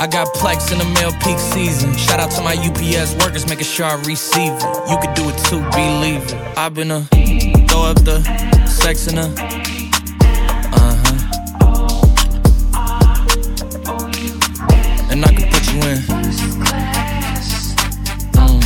I 0.00 0.06
got 0.06 0.28
plex 0.28 0.70
in 0.70 0.78
the 0.78 0.84
mail 0.84 1.10
peak 1.24 1.40
season. 1.40 1.92
Shout 1.96 2.20
out 2.20 2.30
to 2.30 2.42
my 2.42 2.54
UPS 2.54 3.16
workers, 3.16 3.48
making 3.48 3.64
sure 3.64 3.84
I 3.84 3.94
receive 4.02 4.52
it. 4.52 4.62
You 4.88 4.96
could 5.00 5.12
do 5.14 5.28
it 5.28 5.36
too, 5.46 5.60
believe 5.72 6.22
it. 6.22 6.34
I've 6.56 6.72
been 6.72 6.92
a 6.92 7.00
throw 7.66 7.82
up 7.82 8.04
the 8.04 8.22
sex 8.64 9.08
in 9.08 9.18
a 9.18 9.22
uh 10.72 10.94
huh. 11.02 11.18
And 15.10 15.24
I 15.24 15.32
can 15.34 15.50
put 15.50 15.66
you 15.66 15.80
in. 15.82 15.98
Mm, 18.38 18.60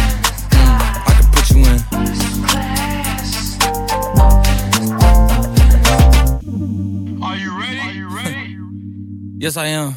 mm, 0.53 0.77
I 1.09 1.13
can 1.17 1.27
put 1.33 1.49
you 1.51 1.65
in. 7.17 7.23
Are 7.23 7.37
you 7.39 7.51
ready? 7.59 8.57
Yes, 9.39 9.57
I 9.57 9.69
am. 9.69 9.97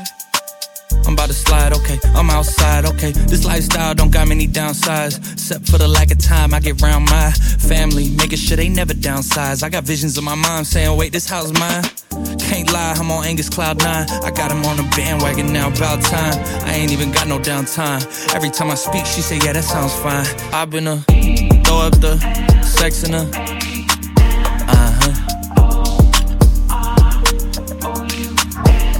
I'm 1.05 1.13
about 1.13 1.27
to 1.27 1.33
slide, 1.33 1.73
okay. 1.73 1.99
I'm 2.15 2.29
outside, 2.29 2.85
okay. 2.85 3.11
This 3.11 3.45
lifestyle 3.45 3.93
don't 3.95 4.11
got 4.11 4.27
many 4.27 4.47
downsides. 4.47 5.17
Except 5.33 5.67
for 5.67 5.77
the 5.77 5.87
lack 5.87 6.11
of 6.11 6.19
time 6.19 6.53
I 6.53 6.59
get 6.59 6.81
round 6.81 7.05
my 7.05 7.31
family. 7.59 8.09
Making 8.09 8.37
sure 8.37 8.57
they 8.57 8.69
never 8.69 8.93
downsize. 8.93 9.63
I 9.63 9.69
got 9.69 9.83
visions 9.83 10.17
of 10.17 10.23
my 10.23 10.35
mom 10.35 10.63
saying, 10.63 10.95
wait, 10.97 11.11
this 11.11 11.27
house 11.29 11.51
mine. 11.59 11.83
Can't 12.39 12.71
lie, 12.71 12.93
I'm 12.97 13.09
on 13.11 13.25
Angus 13.25 13.49
Cloud 13.49 13.79
9. 13.79 14.09
I 14.09 14.31
got 14.31 14.51
him 14.51 14.63
on 14.65 14.77
the 14.77 14.83
bandwagon 14.95 15.51
now, 15.53 15.69
about 15.69 16.01
time. 16.01 16.37
I 16.65 16.73
ain't 16.73 16.91
even 16.91 17.11
got 17.11 17.27
no 17.27 17.39
downtime. 17.39 18.01
Every 18.35 18.49
time 18.49 18.69
I 18.69 18.75
speak, 18.75 19.05
she 19.05 19.21
say, 19.21 19.37
yeah, 19.43 19.53
that 19.53 19.63
sounds 19.63 19.93
fine. 19.95 20.25
I've 20.53 20.69
been 20.69 20.87
a 20.87 20.97
throw 21.71 21.79
up 21.79 21.99
the 22.01 22.17
sex 22.63 23.03
in 23.03 23.13
a 23.13 23.21
uh 24.67 24.91
huh. 24.99 25.13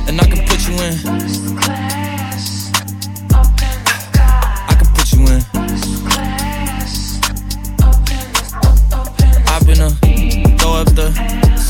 And 0.07 0.19
I 0.19 0.25
can 0.25 0.47
put 0.47 0.67
you 0.67 0.75
in. 0.75 1.50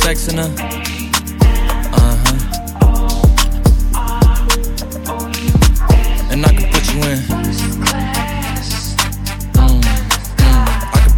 Sex 0.01 0.27
in 0.29 0.39
a 0.39 0.41
uh 0.41 0.47
huh. 2.23 2.37
And. 6.31 6.43
Mm, 6.43 6.45
mm, 6.45 6.45
I 6.45 6.49
can 6.57 6.67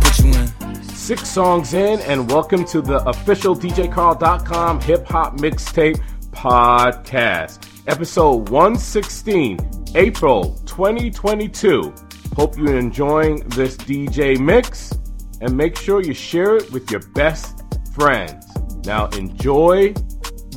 put 0.02 0.20
you 0.20 0.34
in. 0.34 0.84
Six 0.84 1.30
songs 1.30 1.74
in, 1.74 2.02
and 2.02 2.30
welcome 2.30 2.66
to 2.66 2.82
the 2.82 2.98
official 3.08 3.56
DJCarl.com 3.56 4.82
hip 4.82 5.08
hop 5.08 5.38
mixtape 5.38 6.02
podcast, 6.32 7.66
episode 7.88 8.50
116, 8.50 9.60
April 9.96 10.60
2022. 10.66 11.94
Hope 12.36 12.58
you're 12.58 12.78
enjoying 12.78 13.48
this 13.50 13.78
DJ 13.78 14.38
mix, 14.38 14.92
and 15.40 15.56
make 15.56 15.78
sure 15.78 16.02
you 16.02 16.14
share 16.14 16.58
it 16.58 16.70
with 16.74 16.92
your 16.92 17.02
best 17.14 17.64
friends. 17.96 18.53
Now, 18.86 19.08
enjoy 19.18 19.94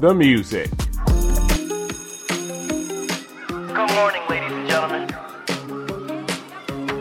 the 0.01 0.13
music. 0.13 0.69
Good 3.47 3.91
morning, 3.95 4.23
ladies 4.29 4.51
and 4.51 4.69
gentlemen. 4.69 5.09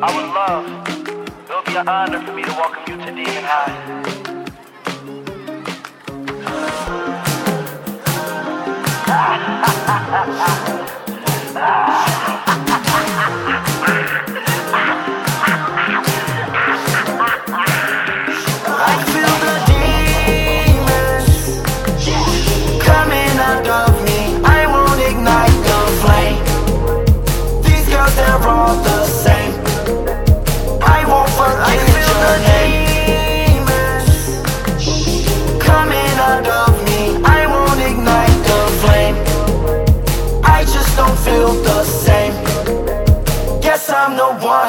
I 0.04 0.16
would 0.16 0.30
love, 0.36 0.66
it 0.88 1.50
would 1.50 1.66
be 1.66 1.76
an 1.78 1.90
honor 1.90 2.22
for 2.24 2.32
me 2.32 2.44
to 2.44 2.52
welcome 2.52 2.84
you 2.88 2.98
to 3.04 3.12
Demon 3.12 3.44
High. 3.44 4.04
I 11.58 11.96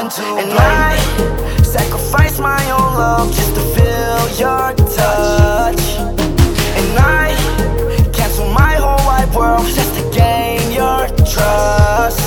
one 0.06 0.14
to 0.14 0.22
and 0.42 0.52
I 0.52 0.96
sacrifice 1.62 2.38
my 2.38 2.62
own 2.70 2.94
love 2.94 3.28
just 3.34 3.54
to 3.54 3.62
feel 3.74 4.22
your 4.38 4.74
touch. 4.94 5.82
And 6.78 6.98
I 6.98 7.34
cancel 8.12 8.46
my 8.52 8.74
whole 8.74 9.02
wide 9.06 9.32
world 9.34 9.66
just 9.66 9.94
to 9.98 10.02
gain 10.14 10.60
your 10.70 11.08
trust. 11.26 12.20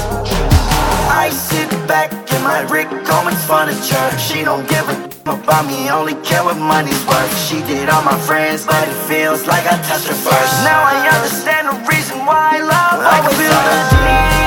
I 1.23 1.29
sit 1.31 1.69
back 1.87 2.11
in 2.33 2.41
my 2.43 2.61
Rick 2.69 2.89
Owens 2.91 3.43
furniture. 3.45 4.09
She 4.17 4.43
don't 4.43 4.67
give 4.67 4.87
a 4.89 5.09
about 5.29 5.67
me, 5.67 5.89
only 5.91 6.15
care 6.25 6.43
what 6.43 6.57
money's 6.57 7.05
worth. 7.05 7.31
She 7.47 7.61
did 7.61 7.87
all 7.87 8.01
my 8.01 8.17
friends, 8.27 8.65
but 8.65 8.87
it 8.87 8.97
feels 9.07 9.45
like 9.45 9.65
I 9.65 9.77
touched 9.87 10.07
her 10.07 10.19
first. 10.27 10.53
Now 10.65 10.81
I 10.83 11.07
understand 11.15 11.67
the 11.69 11.77
reason 11.87 12.17
why 12.25 12.57
I 12.57 12.59
love 12.59 12.99
I 12.99 13.19
always 13.19 13.37
feel 13.37 13.51
the 13.53 14.38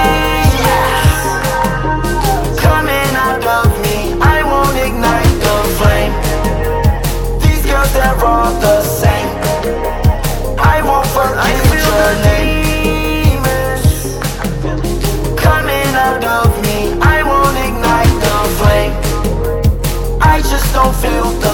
not 8.52 8.60
the 8.60 8.82
same. 8.82 9.30
I 10.58 10.82
won't 10.82 11.06
forget 11.06 11.56
your 11.88 12.08
name 12.28 13.42
coming 15.36 15.94
out 15.94 16.24
of 16.24 16.50
me. 16.62 16.78
I 17.00 17.22
won't 17.22 17.56
ignite 17.68 18.14
the 18.24 18.36
flame. 18.58 18.94
I 20.20 20.40
just 20.40 20.72
don't 20.72 20.94
feel 20.96 21.30
the 21.40 21.51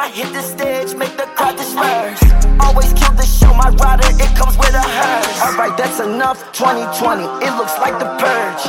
I 0.00 0.08
hit 0.08 0.32
the 0.32 0.40
stage, 0.40 0.96
make 0.96 1.14
the 1.18 1.26
crowd 1.36 1.58
disperse. 1.58 2.22
Always 2.58 2.90
kill 2.94 3.12
the 3.12 3.26
show, 3.26 3.52
my 3.52 3.68
rider, 3.68 4.08
it 4.08 4.34
comes 4.34 4.56
with 4.56 4.72
a 4.72 4.80
hearse. 4.80 5.42
Alright, 5.44 5.76
that's 5.76 6.00
enough. 6.00 6.40
2020, 6.52 7.22
it 7.44 7.52
looks 7.60 7.76
like 7.76 7.98
the 7.98 8.08
purge. 8.16 8.64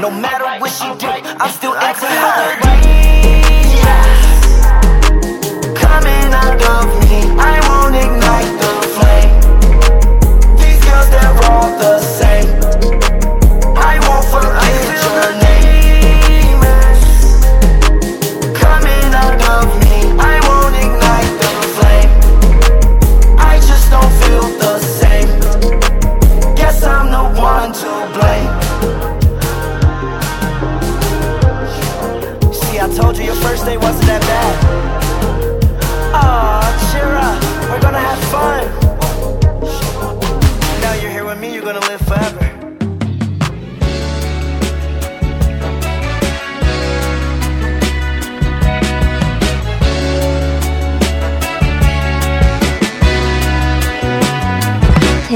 No 0.00 0.10
matter 0.10 0.48
what 0.58 0.72
she 0.72 0.88
do, 0.96 1.12
I'm 1.36 1.52
still 1.52 1.74
into 1.74 2.08
her. 2.08 2.56
Coming 5.76 6.32
out 6.32 6.62
of 6.64 6.89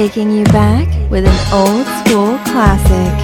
taking 0.09 0.31
you 0.31 0.45
back 0.45 0.87
with 1.11 1.25
an 1.25 1.55
old 1.55 1.87
school 2.07 2.37
classic. 2.45 3.24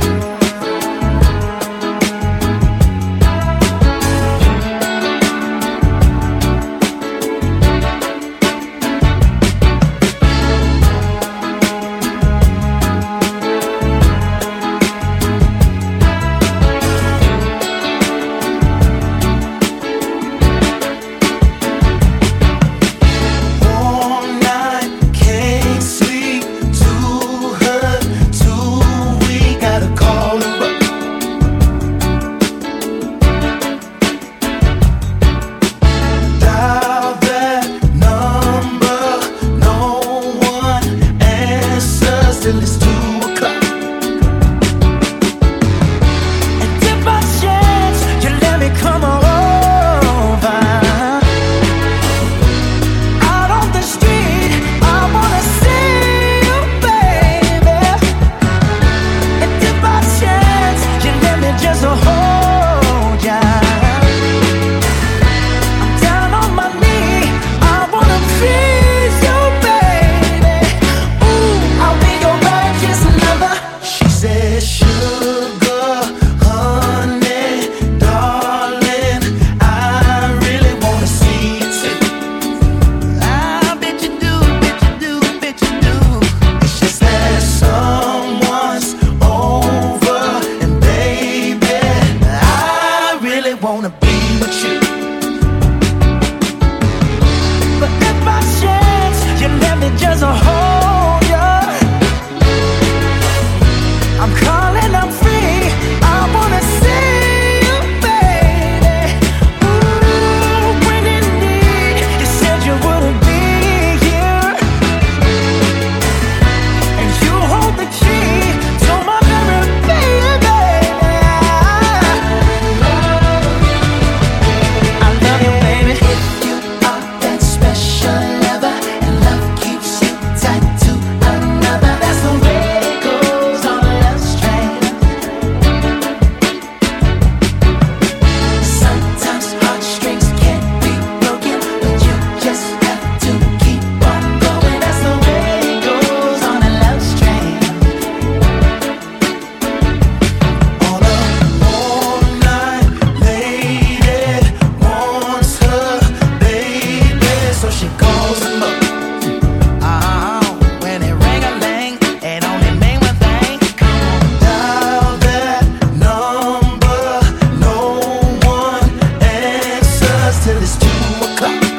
Huh. 171.43 171.70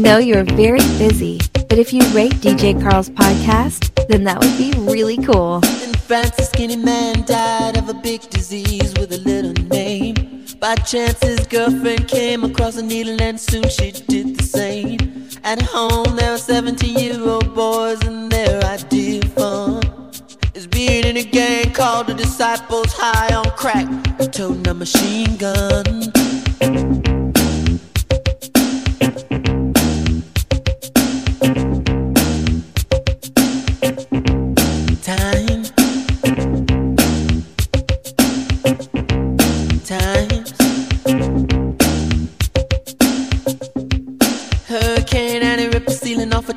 Know 0.00 0.18
you're 0.18 0.44
very 0.44 0.80
busy, 0.98 1.38
but 1.52 1.78
if 1.78 1.92
you 1.92 2.00
rate 2.14 2.32
DJ 2.34 2.80
Carl's 2.80 3.10
podcast, 3.10 4.08
then 4.08 4.24
that 4.24 4.38
would 4.38 4.56
be 4.56 4.72
really 4.90 5.18
cool. 5.18 5.56
In 5.56 5.92
France, 5.94 6.38
a 6.38 6.44
skinny 6.44 6.76
man 6.76 7.24
died 7.26 7.76
of 7.76 7.88
a 7.88 7.94
big 7.94 8.22
disease 8.30 8.94
with 8.98 9.12
a 9.12 9.18
little 9.18 9.52
name. 9.68 10.46
By 10.58 10.76
chance, 10.76 11.22
his 11.22 11.46
girlfriend 11.46 12.08
came 12.08 12.44
across 12.44 12.76
a 12.78 12.82
needle, 12.82 13.20
and 13.20 13.38
soon 13.38 13.68
she 13.68 13.92
did 13.92 14.36
the 14.36 14.42
same. 14.42 15.28
At 15.44 15.60
home, 15.60 16.16
there 16.16 16.32
are 16.32 16.38
17 16.38 16.98
year 16.98 17.20
old 17.22 17.54
boys, 17.54 18.02
and 18.04 18.32
their 18.32 18.62
idea 18.64 19.20
of 19.22 19.32
fun 19.34 20.10
is 20.54 20.66
being 20.66 21.04
in 21.04 21.16
a 21.18 21.24
gang 21.24 21.72
called 21.72 22.06
the 22.06 22.14
Disciples 22.14 22.92
High 22.92 23.34
on 23.34 23.50
Crack, 23.50 23.86
toting 24.32 24.66
a 24.66 24.74
machine 24.74 25.36
gun. 25.36 27.09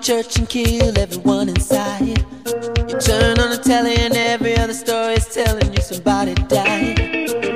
Church 0.03 0.37
and 0.37 0.49
kill 0.49 0.99
everyone 0.99 1.47
inside. 1.47 2.01
You 2.05 2.99
turn 2.99 3.39
on 3.39 3.51
the 3.51 3.61
telly 3.63 3.95
and 3.95 4.13
every 4.17 4.57
other 4.57 4.73
story 4.73 5.13
is 5.13 5.33
telling 5.33 5.73
you 5.73 5.81
somebody 5.81 6.33
died. 6.33 6.99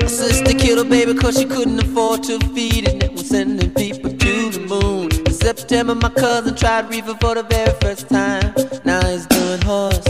A 0.01 0.07
sister 0.07 0.53
killed 0.53 0.77
her 0.77 0.89
baby 0.89 1.13
cause 1.13 1.37
she 1.37 1.43
couldn't 1.43 1.77
afford 1.77 2.23
to 2.23 2.39
feed 2.55 2.87
it 2.87 3.03
and 3.03 3.11
was 3.17 3.27
sending 3.27 3.69
people 3.71 4.11
to 4.11 4.49
the 4.51 4.59
moon. 4.61 5.11
In 5.25 5.33
September, 5.33 5.93
my 5.93 6.09
cousin 6.09 6.55
tried 6.55 6.89
reefer 6.89 7.17
for 7.19 7.35
the 7.35 7.43
very 7.43 7.73
first 7.81 8.07
time. 8.07 8.53
Now 8.85 9.05
he's 9.05 9.25
doing 9.25 9.61
horse. 9.63 10.07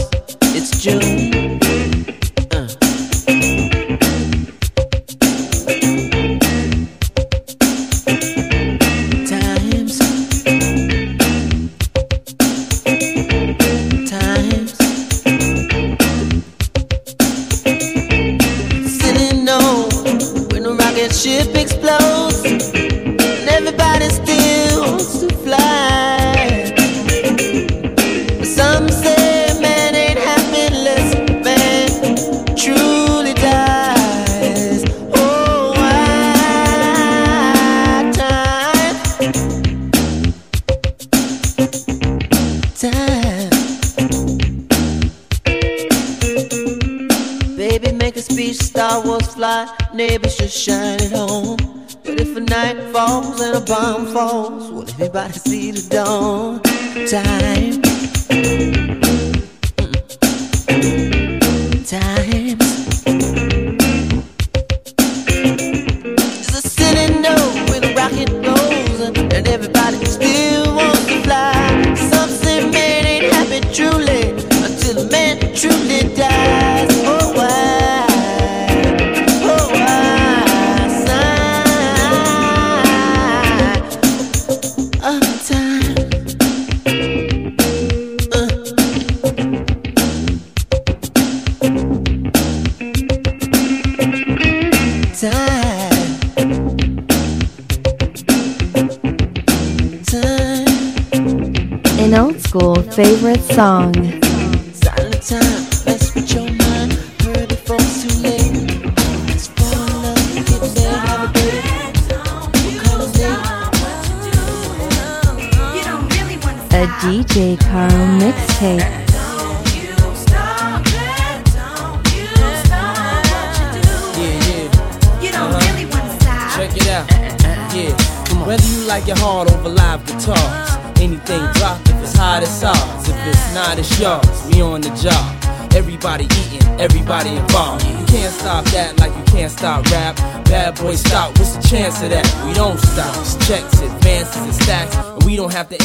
It's 0.54 0.80
June. 0.80 1.67
Favorite 102.98 103.44
song. 103.44 104.17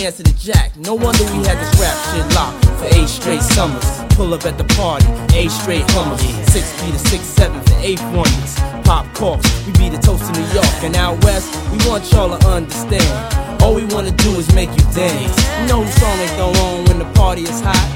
We 0.04 0.10
to 0.10 0.16
answer 0.16 0.24
the 0.24 0.38
jack. 0.38 0.76
No 0.78 0.96
wonder 0.96 1.24
we 1.26 1.46
had 1.48 1.58
this 1.58 1.80
rap 1.80 1.96
shit 2.12 2.36
locked 2.36 2.66
for 2.80 2.86
eight 3.00 3.08
straight 3.08 3.42
summers. 3.42 3.86
Pull 4.16 4.34
up 4.34 4.46
at 4.46 4.58
the 4.58 4.66
party, 4.76 5.06
eight 5.36 5.52
straight 5.52 5.84
hummers. 5.92 6.22
Six 6.52 6.72
feet 6.82 6.94
to 6.94 7.00
six 7.00 7.24
seventh 7.24 7.70
and 7.72 7.84
eighth 7.84 8.04
wonders. 8.12 8.56
Pop 8.84 9.06
corks, 9.14 9.48
we 9.66 9.72
be 9.74 9.90
the 9.90 9.98
toast 9.98 10.24
in 10.24 10.42
New 10.42 10.54
York. 10.54 10.84
And 10.84 10.96
out 10.96 11.24
west, 11.24 11.48
we 11.72 11.78
want 11.88 12.12
y'all 12.12 12.38
to 12.38 12.48
understand. 12.48 13.62
All 13.62 13.76
we 13.76 13.86
wanna 13.86 14.12
do 14.12 14.32
is 14.36 14.54
make 14.54 14.70
you 14.72 14.84
dance. 14.94 15.36
Whose 15.72 15.94
song 15.96 16.18
ain't 16.20 16.38
go 16.38 16.50
on 16.64 16.86
when 16.86 17.00
the 17.00 17.10
party 17.14 17.44
is 17.44 17.62
hot? 17.62 17.93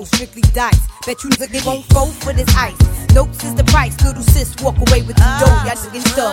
strictly 0.00 0.40
dice. 0.56 0.80
Bet 1.04 1.22
you 1.22 1.28
nigga 1.36 1.60
won't 1.66 1.84
go 1.92 2.06
for 2.24 2.32
this 2.32 2.48
ice. 2.56 2.72
Nope, 3.12 3.28
is 3.44 3.54
the 3.54 3.64
price. 3.64 3.92
Little 4.00 4.22
sis 4.22 4.56
walk 4.64 4.76
away 4.88 5.02
with 5.04 5.16
the 5.20 5.28
dough. 5.36 5.52
Y'all 5.68 5.76
niggas 5.76 6.08
dumb. 6.16 6.32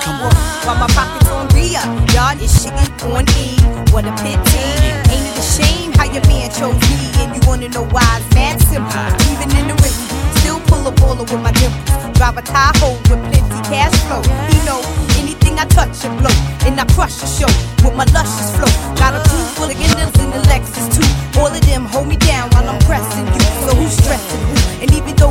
While 0.64 0.80
my 0.80 0.88
pockets 0.96 1.28
on 1.28 1.48
Rhea, 1.52 1.84
y'all 2.16 2.40
is 2.40 2.56
on 3.04 3.28
E. 3.36 3.60
What 3.92 4.08
a 4.08 4.16
pity. 4.24 4.64
Ain't 5.12 5.26
it 5.28 5.36
a 5.36 5.44
shame 5.44 5.92
how 6.00 6.08
your 6.08 6.24
man 6.32 6.48
chose 6.56 6.80
me? 6.88 7.12
And 7.20 7.36
you 7.36 7.42
wanna 7.44 7.68
know 7.68 7.84
why? 7.92 8.08
It's 8.24 8.34
mad 8.34 8.56
simple. 8.64 9.08
Even 9.28 9.52
in 9.60 9.68
the 9.68 9.76
ring, 9.84 10.00
still 10.40 10.60
pull 10.72 10.88
a 10.88 10.94
baller 10.96 11.28
with 11.28 11.42
my 11.44 11.52
dimples. 11.52 12.16
Drive 12.16 12.38
a 12.38 12.42
Tahoe 12.42 12.96
with 13.12 13.22
plenty 13.28 13.60
cash 13.68 13.96
flow. 14.08 14.24
He 14.48 14.58
know 14.64 14.80
anything 15.20 15.60
I 15.60 15.66
touch 15.68 16.06
it 16.08 16.14
blow, 16.16 16.36
and 16.64 16.80
I 16.80 16.86
crush 16.96 17.20
the 17.20 17.28
show 17.28 17.52
with 17.84 17.96
my 18.00 18.08
luscious 18.16 18.56
flow. 18.56 18.72
Got 18.96 19.20
a. 19.20 19.29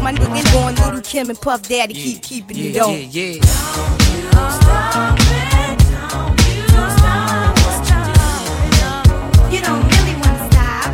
My 0.08 0.14
nigga 0.14 0.52
going 0.54 0.74
Lil' 0.76 1.02
Kim 1.02 1.28
and 1.28 1.38
Puff 1.38 1.68
Daddy 1.68 1.92
yeah, 1.92 2.02
keep 2.02 2.22
keeping 2.22 2.56
yeah, 2.56 2.64
it 2.64 2.74
yeah, 2.74 2.82
on. 2.82 2.92
Yeah, 2.94 2.98
yeah. 2.98 3.32
Don't 3.36 4.00
you 4.08 4.24
stop 4.56 5.18
it, 5.20 5.76
don't 5.92 6.40
you 6.48 6.64
stop. 6.96 7.52
You 9.52 9.60
don't 9.60 9.84
really 9.84 10.16
want 10.16 10.40
to 10.40 10.48
stop. 10.48 10.88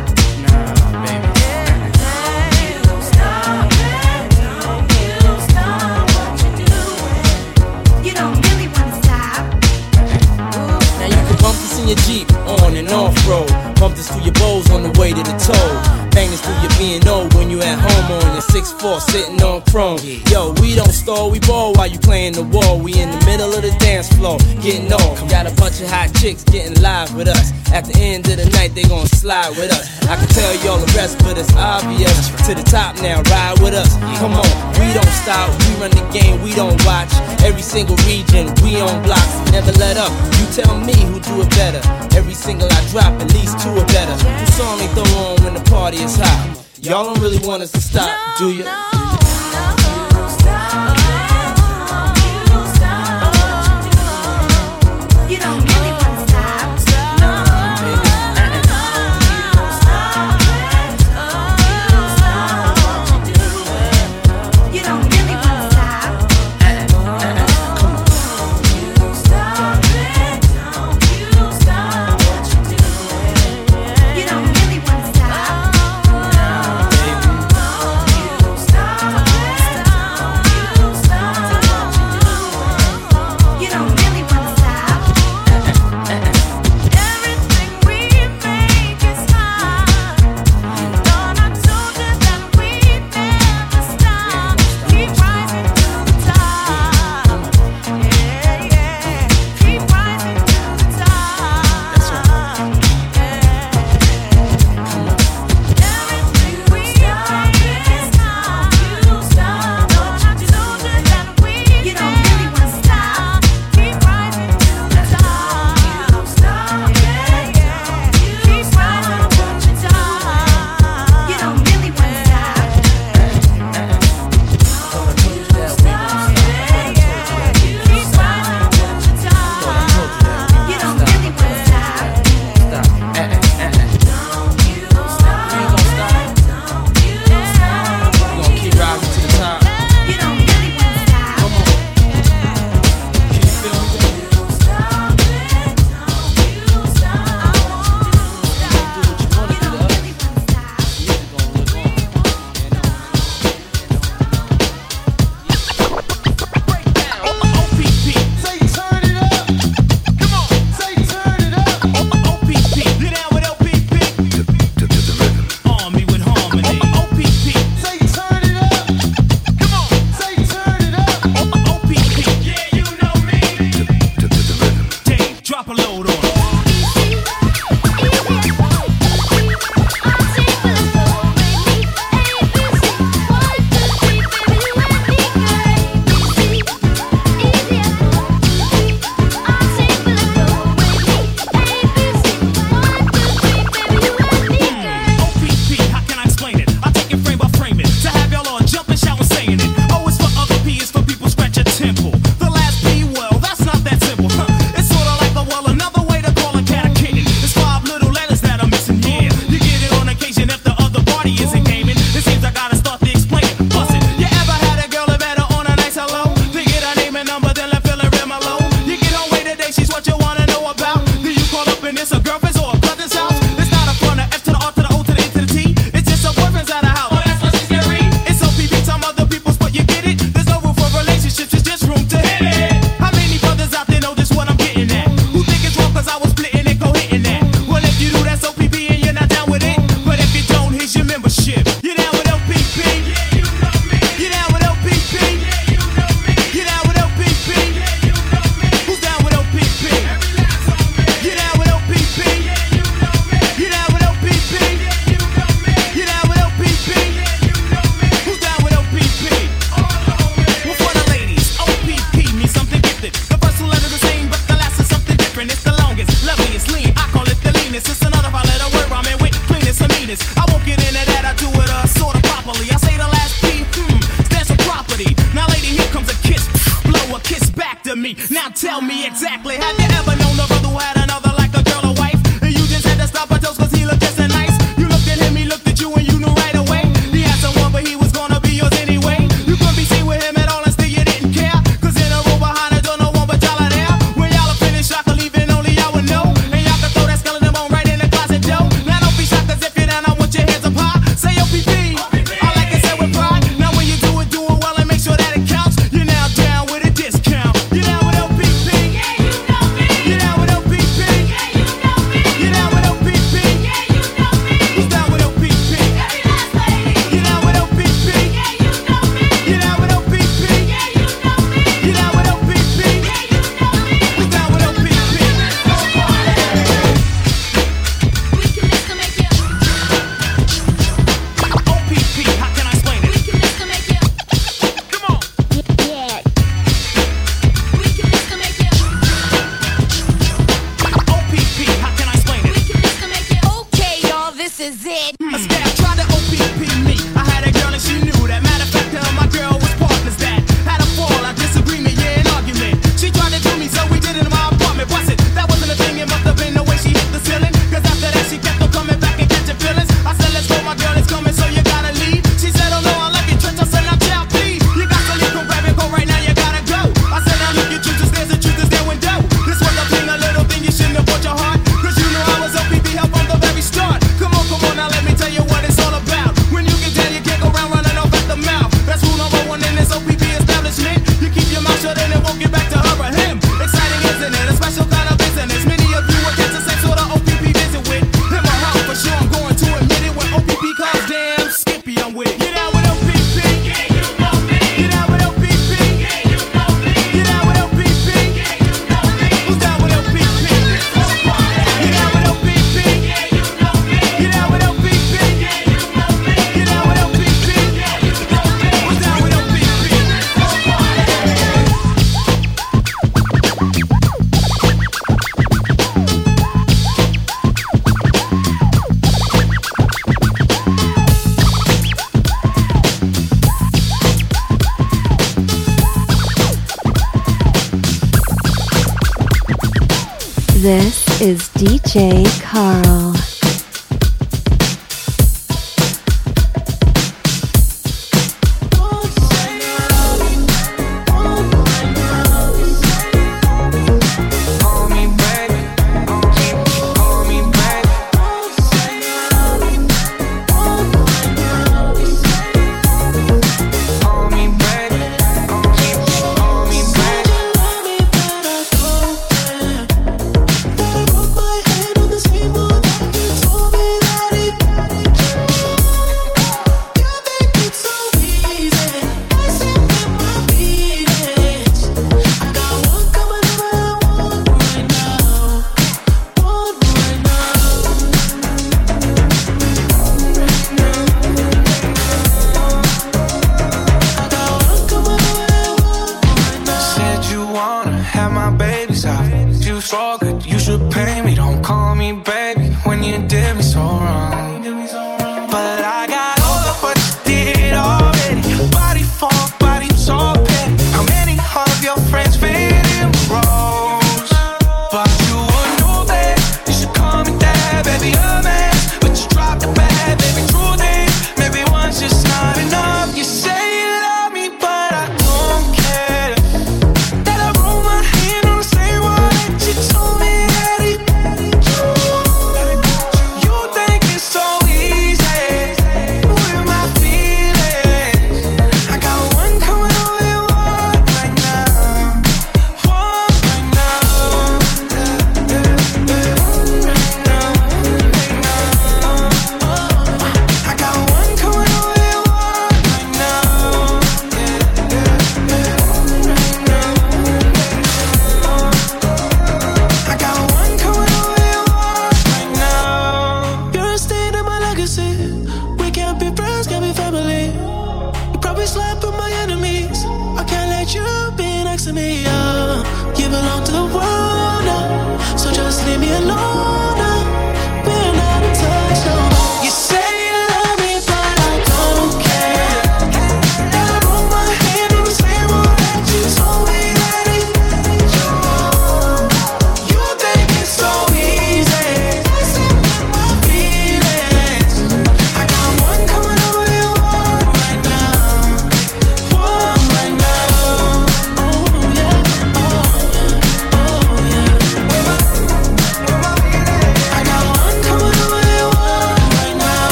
Your 11.85 11.95
Jeep 11.97 12.33
on 12.33 12.75
and 12.75 12.89
off 12.89 13.15
road, 13.27 13.47
bump 13.75 13.95
this 13.95 14.09
through 14.11 14.23
your 14.23 14.33
bowls 14.33 14.71
on 14.71 14.81
the 14.81 14.89
way 14.99 15.11
to 15.13 15.21
the 15.21 15.37
toll, 15.37 16.09
bang 16.09 16.31
this 16.31 16.41
through 16.41 16.59
your 16.59 16.71
B&O 16.79 17.29
when 17.37 17.51
you 17.51 17.61
at 17.61 17.77
home 17.77 17.94
chrome 18.05 18.21
on 18.21 18.41
6'4 18.41 19.01
sitting 19.01 19.41
on 19.41 19.61
chrome. 19.69 19.99
Yo, 20.31 20.53
we 20.61 20.75
don't 20.75 20.93
stall, 20.93 21.29
we 21.31 21.39
ball 21.39 21.73
while 21.73 21.87
you 21.87 21.99
playing 21.99 22.33
the 22.33 22.43
wall. 22.43 22.79
We 22.79 22.93
in 22.93 23.09
the 23.09 23.21
middle 23.25 23.51
of 23.53 23.61
the 23.61 23.73
dance 23.79 24.07
floor, 24.13 24.37
getting 24.61 24.91
on. 24.91 25.27
Got 25.27 25.47
a 25.47 25.53
bunch 25.55 25.81
of 25.81 25.89
hot 25.89 26.13
chicks 26.15 26.43
getting 26.43 26.79
live 26.81 27.13
with 27.15 27.27
us. 27.27 27.51
At 27.73 27.85
the 27.85 27.97
end 27.99 28.29
of 28.29 28.37
the 28.37 28.49
night, 28.51 28.73
they 28.75 28.83
gon' 28.83 29.07
slide 29.07 29.49
with 29.57 29.71
us. 29.71 29.89
I 30.07 30.15
can 30.15 30.27
tell 30.29 30.53
y'all 30.63 30.77
the 30.77 30.91
rest, 30.95 31.19
but 31.19 31.37
it's 31.37 31.51
obvious. 31.55 32.29
To 32.47 32.53
the 32.53 32.63
top 32.63 32.95
now, 33.01 33.21
ride 33.33 33.59
with 33.59 33.73
us. 33.73 33.97
Come 34.21 34.33
on, 34.33 34.49
we 34.79 34.87
don't 34.93 35.15
stop, 35.25 35.49
we 35.65 35.81
run 35.81 35.91
the 35.91 36.05
game, 36.13 36.41
we 36.41 36.53
don't 36.53 36.77
watch. 36.85 37.11
Every 37.43 37.63
single 37.63 37.97
region, 38.05 38.53
we 38.63 38.79
on 38.79 39.01
blocks, 39.03 39.33
never 39.51 39.71
let 39.81 39.97
up. 39.97 40.13
You 40.39 40.45
tell 40.53 40.77
me 40.79 40.95
who 41.09 41.19
do 41.19 41.41
it 41.41 41.49
better. 41.51 41.81
Every 42.15 42.33
single 42.33 42.69
I 42.71 42.81
drop, 42.89 43.13
at 43.19 43.33
least 43.33 43.59
two 43.59 43.73
are 43.73 43.87
better. 43.87 44.13
Who 44.13 44.45
saw 44.53 44.77
me 44.77 44.87
throw 44.93 45.09
on 45.25 45.43
when 45.43 45.53
the 45.53 45.65
party 45.69 45.97
is 45.97 46.15
hot. 46.15 46.64
Y'all 46.85 47.03
don't 47.03 47.19
really 47.19 47.39
want 47.39 47.63
us 47.63 47.71
to 47.71 47.81
stop, 47.81 48.37
do 48.37 48.53
you? 48.53 48.94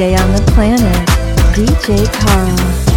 On 0.00 0.32
the 0.32 0.42
planet, 0.52 1.06
DJ 1.52 2.10
Carl. 2.10 2.89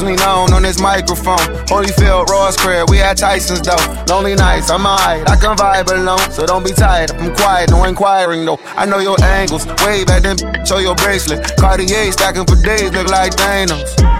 Internationally 0.00 0.16
known 0.24 0.54
on 0.54 0.62
this 0.62 0.80
microphone. 0.80 1.36
Holyfield, 1.66 2.28
Ross 2.28 2.56
Crab, 2.56 2.88
we 2.88 2.96
had 2.96 3.18
Tyson's 3.18 3.60
though. 3.60 4.04
Lonely 4.08 4.34
nights, 4.34 4.70
I'm 4.70 4.86
alright. 4.86 5.28
I 5.28 5.36
can 5.36 5.54
vibe 5.56 5.92
alone, 5.92 6.30
so 6.30 6.46
don't 6.46 6.64
be 6.64 6.72
tired. 6.72 7.10
I'm 7.12 7.34
quiet, 7.36 7.70
no 7.70 7.84
inquiring 7.84 8.46
though. 8.46 8.58
I 8.76 8.86
know 8.86 8.98
your 8.98 9.22
angles. 9.22 9.66
Way 9.84 10.04
back 10.04 10.22
then, 10.22 10.38
show 10.64 10.78
your 10.78 10.94
bracelet. 10.94 11.54
Cartier 11.58 12.12
stacking 12.12 12.46
for 12.46 12.56
days, 12.56 12.90
look 12.92 13.08
like 13.08 13.32
Thanos. 13.32 14.19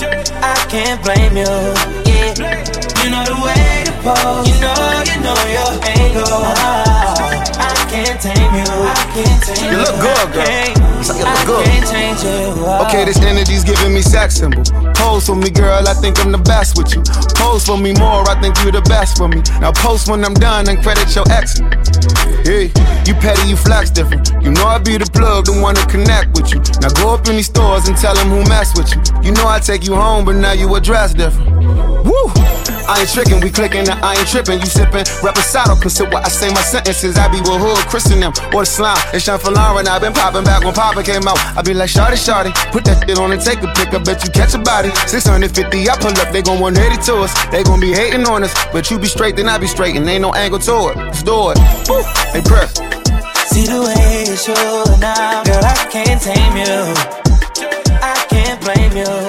I 0.00 0.54
can't 0.70 1.02
blame 1.02 1.36
you. 1.36 1.42
Yeah, 2.06 2.30
you 3.02 3.10
know 3.10 3.24
the 3.26 3.34
way 3.42 3.82
to 3.84 3.92
pose. 4.06 4.46
You 4.46 4.60
know, 4.60 5.02
you 5.10 5.18
know 5.26 5.34
your 5.50 5.74
angle. 5.82 6.38
I 7.58 7.86
can't 7.90 8.20
tame 8.20 8.54
you. 8.54 8.70
I 8.70 9.10
can't 9.12 9.42
tame 9.42 9.64
you. 9.64 9.78
You 9.78 9.82
look 9.82 10.00
good, 10.00 10.32
girl. 10.34 10.87
I 11.24 11.30
you 11.30 11.34
look 11.34 11.46
good. 11.46 11.64
can't 11.66 11.88
change 11.88 12.22
you. 12.22 12.66
Okay, 12.86 13.04
this 13.04 13.18
energy's 13.22 13.64
giving 13.64 13.94
me 13.94 14.02
sex 14.02 14.36
symbol. 14.36 14.62
Pose 14.94 15.26
for 15.26 15.36
me, 15.36 15.50
girl, 15.50 15.86
I 15.86 15.94
think 15.94 16.18
I'm 16.20 16.32
the 16.32 16.38
best 16.38 16.76
with 16.78 16.94
you. 16.94 17.02
Pose 17.34 17.64
for 17.64 17.78
me 17.78 17.92
more, 17.94 18.28
I 18.28 18.40
think 18.40 18.56
you're 18.62 18.72
the 18.72 18.82
best 18.82 19.18
for 19.18 19.28
me. 19.28 19.42
Now 19.60 19.72
post 19.72 20.08
when 20.08 20.24
I'm 20.24 20.34
done 20.34 20.68
and 20.68 20.82
credit 20.82 21.14
your 21.14 21.24
ex. 21.30 21.58
Hey, 22.44 22.70
you 23.06 23.14
petty, 23.14 23.48
you 23.48 23.56
flex 23.56 23.90
different. 23.90 24.32
You 24.42 24.50
know 24.50 24.64
I 24.64 24.78
be 24.78 24.96
the 24.96 25.10
plug, 25.10 25.46
the 25.46 25.58
one 25.60 25.74
to 25.74 25.86
connect 25.86 26.36
with 26.36 26.52
you. 26.52 26.60
Now 26.80 26.90
go 26.90 27.14
up 27.14 27.26
in 27.28 27.36
these 27.36 27.46
stores 27.46 27.88
and 27.88 27.96
tell 27.96 28.14
them 28.14 28.28
who 28.28 28.44
mess 28.48 28.76
with 28.76 28.94
you. 28.94 29.00
You 29.22 29.32
know 29.32 29.46
I 29.46 29.58
take 29.60 29.84
you 29.84 29.94
home, 29.94 30.24
but 30.24 30.36
now 30.36 30.52
you 30.52 30.74
address 30.74 31.14
different. 31.14 31.87
Woo! 32.18 32.32
I 32.88 33.04
ain't 33.04 33.12
tricking, 33.12 33.40
we 33.40 33.50
clicking, 33.50 33.84
now 33.84 34.00
I 34.00 34.16
ain't 34.16 34.28
tripping. 34.28 34.60
You 34.60 34.66
sipping, 34.66 35.04
reposado, 35.20 35.76
consider 35.80 36.08
what 36.08 36.24
I 36.24 36.28
say 36.28 36.48
my 36.48 36.62
sentences. 36.62 37.18
I 37.18 37.28
be 37.28 37.36
with 37.44 37.60
hood, 37.60 37.84
Christian 37.86 38.20
them, 38.20 38.32
or 38.54 38.64
the 38.64 38.66
slime. 38.66 38.96
It's 39.12 39.24
Sean 39.24 39.38
for 39.38 39.50
Lauren, 39.50 39.86
I 39.86 39.98
been 39.98 40.14
popping 40.14 40.44
back 40.44 40.64
when 40.64 40.72
Papa 40.72 41.02
came 41.02 41.28
out. 41.28 41.38
I 41.56 41.60
be 41.60 41.74
like, 41.74 41.90
Shorty, 41.90 42.16
Shorty, 42.16 42.50
put 42.72 42.84
that 42.86 43.04
shit 43.04 43.18
on 43.18 43.30
and 43.30 43.40
take 43.40 43.60
a 43.62 43.68
pic. 43.76 43.92
I 43.92 43.98
bet 43.98 44.24
you 44.24 44.30
catch 44.32 44.54
a 44.54 44.58
body. 44.58 44.88
650, 45.06 45.44
I 45.90 45.96
pull 46.00 46.16
up, 46.16 46.32
they 46.32 46.40
gon' 46.40 46.60
180 46.60 47.02
to 47.12 47.28
us. 47.28 47.32
They 47.52 47.62
gon' 47.62 47.78
be 47.78 47.92
hating 47.92 48.24
on 48.24 48.42
us, 48.42 48.54
but 48.72 48.90
you 48.90 48.98
be 48.98 49.06
straight, 49.06 49.36
then 49.36 49.48
I 49.48 49.58
be 49.58 49.66
straight, 49.68 49.94
and 49.94 50.08
ain't 50.08 50.22
no 50.22 50.32
angle 50.32 50.58
to 50.58 50.88
it. 50.90 50.96
Let's 50.96 51.22
do 51.22 51.52
it. 51.52 51.58
Woo! 51.92 52.02
Hey, 52.32 52.40
press. 52.40 52.72
See 53.52 53.68
the 53.68 53.84
way 53.84 54.24
you 54.24 54.36
show 54.36 54.84
now, 54.96 55.44
girl, 55.44 55.60
I 55.60 55.88
can't 55.92 56.20
tame 56.20 56.56
you. 56.56 57.28
I 58.00 58.16
can't 58.32 58.60
blame 58.64 58.96
you. 58.96 59.27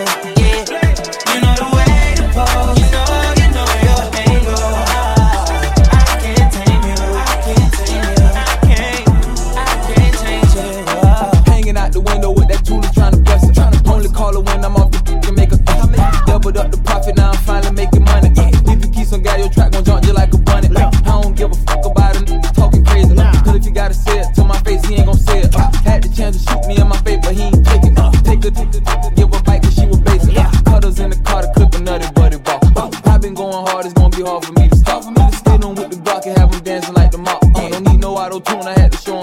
Up 16.59 16.71
the 16.71 16.77
profit, 16.83 17.15
now 17.15 17.31
I'm 17.31 17.37
finally 17.47 17.71
making 17.71 18.03
money. 18.03 18.29
If 18.35 18.83
you 18.83 18.91
keep 18.91 19.07
some 19.07 19.23
guy, 19.23 19.37
your 19.37 19.49
track 19.49 19.71
gon' 19.71 19.83
jump 19.83 20.05
you 20.05 20.13
like 20.13 20.33
a 20.33 20.37
bunny. 20.37 20.67
I 20.75 20.91
don't 21.21 21.35
give 21.35 21.51
a 21.51 21.55
fuck 21.63 21.85
about 21.85 22.15
him 22.15 22.41
talking 22.53 22.83
crazy. 22.85 23.15
Cause 23.15 23.55
if 23.55 23.65
you 23.65 23.71
gotta 23.71 23.93
say 23.93 24.19
it 24.19 24.35
to 24.35 24.43
my 24.43 24.59
face, 24.59 24.83
he 24.85 24.95
ain't 24.95 25.05
gon' 25.05 25.17
say 25.17 25.39
it. 25.39 25.55
Uh, 25.55 25.71
had 25.87 26.03
the 26.03 26.09
chance 26.09 26.35
to 26.37 26.51
shoot 26.51 26.67
me 26.67 26.75
in 26.77 26.87
my 26.87 26.97
face, 27.07 27.19
but 27.23 27.33
he 27.33 27.43
ain't 27.43 27.65
take 27.65 27.83
it. 27.83 27.97
Uh, 27.97 28.11
take 28.27 28.43
a, 28.43 28.51
take 28.51 28.75
a, 28.75 28.81
take 28.81 29.03
a, 29.05 29.11
give 29.15 29.31
a 29.33 29.39
bite 29.43 29.63
cause 29.63 29.75
she 29.75 29.85
was 29.85 29.99
basic. 29.99 30.35
Uh, 30.35 30.51
cutters 30.65 30.99
in 30.99 31.09
the 31.09 31.19
car 31.23 31.41
to 31.41 31.49
clip 31.55 31.73
a 31.75 31.79
nutty 31.79 32.11
buddy 32.11 32.37
ball. 32.37 32.59
Uh, 32.75 32.91
I 33.05 33.17
been 33.17 33.33
going 33.33 33.65
hard, 33.67 33.85
it's 33.85 33.93
gonna 33.93 34.15
be 34.15 34.23
hard 34.23 34.43
for 34.43 34.53
me 34.53 34.67
to 34.67 34.75
stop. 34.75 35.03
For 35.03 35.11
me 35.11 35.23
to 35.31 35.35
skate 35.35 35.63
on 35.63 35.75
with 35.75 35.89
the 35.91 35.97
Glock 36.03 36.25
and 36.27 36.37
have 36.37 36.53
him 36.53 36.61
dancing 36.63 36.93
like 36.93 37.11
the 37.11 37.19
mop. 37.19 37.43
Uh, 37.55 37.69
don't 37.69 37.87
need 37.87 37.99
no 38.01 38.17
auto 38.17 38.39
tune, 38.39 38.67
I 38.67 38.77
had 38.77 38.91
to 38.91 38.97
show 38.97 39.18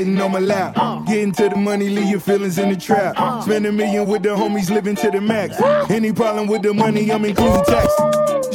sitting 0.00 0.20
on 0.20 0.32
my 0.32 0.38
lap. 0.38 0.74
Getting 1.06 1.32
to 1.32 1.48
the 1.50 1.56
money, 1.56 1.90
leave 1.90 2.08
your 2.08 2.20
feelings 2.20 2.58
in 2.58 2.70
the 2.70 2.76
trap. 2.76 3.42
Spend 3.42 3.66
a 3.66 3.72
million 3.72 4.06
with 4.06 4.22
the 4.22 4.30
homies, 4.30 4.70
living 4.70 4.96
to 4.96 5.10
the 5.10 5.20
max. 5.20 5.60
Any 5.90 6.12
problem 6.12 6.46
with 6.46 6.62
the 6.62 6.72
money, 6.72 7.12
I'm 7.12 7.24
including 7.24 7.64
tax. 7.64 7.92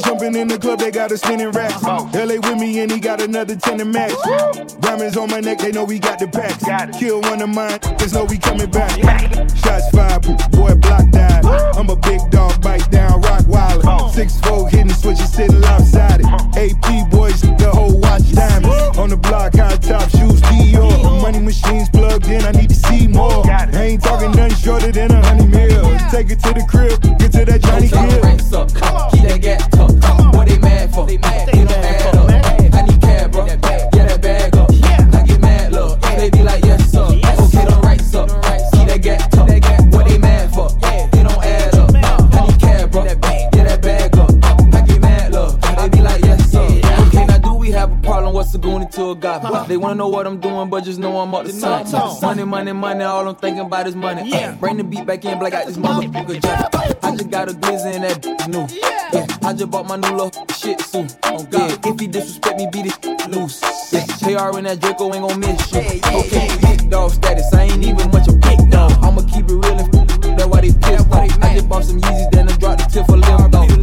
Jumping 0.04 0.34
in 0.34 0.48
the 0.48 0.58
club, 0.58 0.80
they 0.80 0.90
got 0.90 1.12
us 1.12 1.22
spinning 1.22 1.50
racks. 1.52 1.82
LA 1.84 2.36
with 2.36 2.58
me, 2.58 2.80
and 2.80 2.90
he 2.90 2.98
got 2.98 3.22
another 3.22 3.54
10 3.54 3.78
to 3.78 3.84
match. 3.84 4.14
Diamonds 4.80 5.16
on 5.16 5.30
my 5.30 5.40
neck, 5.40 5.58
they 5.58 5.70
know 5.70 5.84
we 5.84 5.98
got 5.98 6.18
the 6.18 6.26
packs. 6.26 6.64
Got 6.64 6.92
Kill 6.98 7.20
one 7.20 7.40
of 7.40 7.48
mine, 7.48 7.78
there's 7.98 8.12
no 8.12 8.24
we 8.24 8.38
coming 8.38 8.70
back. 8.70 8.90
Shots 9.56 9.88
fired, 9.90 10.22
boy, 10.50 10.74
block 10.74 11.08
died. 11.10 11.44
I'm 11.76 11.88
a 11.90 11.96
big 11.96 12.20
dog, 12.30 12.60
bite 12.60 12.90
down, 12.90 13.20
rock 13.20 13.44
wild. 13.46 14.12
Six 14.12 14.40
four 14.40 14.68
hitting 14.68 14.90
switches, 14.90 15.32
sitting 15.32 15.60
lopsided. 15.60 16.26
AP 16.56 17.10
boys, 17.10 17.40
the 17.42 17.70
whole 17.72 17.96
watch 18.00 18.32
diamonds. 18.32 18.98
On 18.98 19.10
the 19.10 19.16
block, 19.16 19.54
high 19.54 19.76
top 19.76 20.08
shoes, 20.10 20.40
nothing 24.86 25.08
shorter 25.08 25.08
than 25.08 25.10
a 25.12 25.26
hundred 25.26 25.50
mil. 25.50 25.98
Take 26.10 26.30
it 26.30 26.40
to 26.40 26.52
the 26.54 26.64
crib, 26.68 27.00
get 27.18 27.32
to 27.32 27.44
that 27.44 27.60
Johnny 27.62 27.86
Okay, 27.86 28.08
Gill. 28.10 28.20
ranks 28.22 28.52
up. 28.52 28.68
Keep 28.68 29.22
that 29.22 29.40
gat 29.42 29.72
tuck. 29.72 30.34
What 30.34 30.48
they 30.48 30.58
mad 30.58 30.94
for? 30.94 31.06
They 31.06 31.18
mad. 31.18 31.48
It 31.48 31.68
don't 31.68 31.84
add 31.84 32.16
up. 32.16 32.74
I 32.74 32.82
need 32.82 33.00
cab, 33.00 33.32
bro. 33.32 33.46
Yeah, 33.46 33.56
that 33.56 34.22
bag 34.22 34.56
up. 34.56 34.70
I 34.70 35.22
get 35.26 35.40
mad, 35.40 35.72
look. 35.72 36.00
They 36.00 36.30
be 36.30 36.42
like, 36.42 36.64
yes, 36.64 36.90
sir. 36.90 37.04
Okay, 37.04 37.64
don't 37.64 37.84
ranks 37.84 38.14
up. 38.14 38.28
Keep 38.72 38.86
that 38.88 39.00
gat 39.02 39.30
tuck. 39.32 39.48
What 39.92 40.06
they 40.08 40.18
mad 40.18 40.52
for? 40.54 40.68
It 40.68 41.22
don't 41.24 41.44
add 41.44 41.74
up. 41.74 41.90
I 41.94 42.46
need 42.46 42.60
cab, 42.60 42.90
bro. 42.92 43.04
Yeah, 43.04 43.64
that 43.64 43.82
bag 43.82 44.16
up. 44.18 44.30
I 44.74 44.80
get 44.86 45.00
mad, 45.00 45.32
look. 45.32 45.60
They 45.60 45.88
be 45.88 46.00
like, 46.00 46.22
yes, 46.24 46.50
sir. 46.50 46.60
Okay, 47.08 47.26
now 47.26 47.38
do 47.38 47.54
we 47.54 47.70
have 47.72 47.90
a 47.92 47.96
problem? 47.96 48.32
What's 48.34 48.52
the 48.52 48.58
going 48.58 48.86
to 48.88 49.10
a 49.10 49.16
guy? 49.16 49.66
They 49.66 49.76
wanna 49.76 49.96
know 49.96 50.08
what 50.08 50.26
I'm 50.26 50.38
doing, 50.38 50.45
but 50.64 50.84
just 50.84 50.98
know 50.98 51.18
I'm 51.18 51.34
up 51.34 51.44
to 51.44 51.52
something. 51.52 52.20
Money, 52.22 52.44
money, 52.44 52.72
money. 52.72 53.04
All 53.04 53.28
I'm 53.28 53.34
thinking 53.36 53.66
about 53.66 53.86
is 53.86 53.94
money. 53.94 54.32
Uh, 54.32 54.54
Bring 54.56 54.78
the 54.78 54.84
beat 54.84 55.04
back 55.06 55.24
in, 55.24 55.38
black 55.38 55.52
out 55.52 55.66
this 55.66 55.76
motherfucker 55.76 56.40
jump. 56.40 57.04
I 57.04 57.10
just 57.14 57.30
got 57.30 57.48
a 57.50 57.52
glizzy 57.52 57.94
in 57.94 58.02
that 58.02 58.22
bitch 58.22 58.48
new. 58.48 58.66
Yeah, 59.12 59.26
I 59.48 59.52
just 59.52 59.70
bought 59.70 59.86
my 59.86 59.96
new 59.96 60.08
little 60.16 60.32
shit 60.54 60.80
suit. 60.80 61.16
Oh 61.24 61.44
God, 61.44 61.86
if 61.86 62.00
he 62.00 62.06
disrespect 62.06 62.56
me, 62.58 62.68
beat 62.72 62.86
it 62.86 63.28
loose. 63.28 63.60
Yeah, 63.92 64.06
JR 64.18 64.56
and 64.56 64.66
that 64.66 64.80
Draco 64.80 65.12
ain't 65.12 65.28
gon' 65.28 65.40
miss 65.40 65.72
you. 65.72 65.80
Yeah, 65.80 65.92
yeah, 65.92 66.18
Okay, 66.18 66.48
big 66.62 66.90
dog 66.90 67.10
status. 67.10 67.52
I 67.52 67.62
ain't 67.64 67.84
even 67.84 68.10
much 68.10 68.28
of 68.28 68.34
a 68.34 68.38
big 68.38 68.70
dog. 68.70 68.92
I'ma 69.02 69.22
keep 69.22 69.44
it 69.48 69.52
real 69.52 69.78
and 69.78 70.38
that's 70.38 70.46
why 70.46 70.60
they 70.62 70.72
pissed 70.72 71.10
off. 71.10 71.42
I 71.42 71.54
just 71.54 71.68
bought 71.68 71.84
some 71.84 72.00
Yeezys, 72.00 72.30
then 72.32 72.48
I 72.48 72.56
dropped 72.56 72.78
the 72.78 72.84
tip 72.86 73.06
for 73.06 73.16
limb 73.16 73.75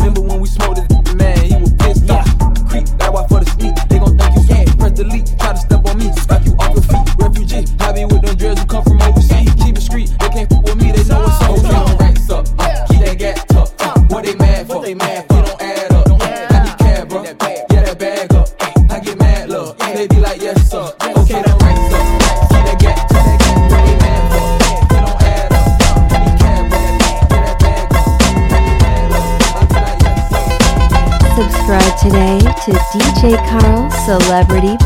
Celebrity 34.06 34.83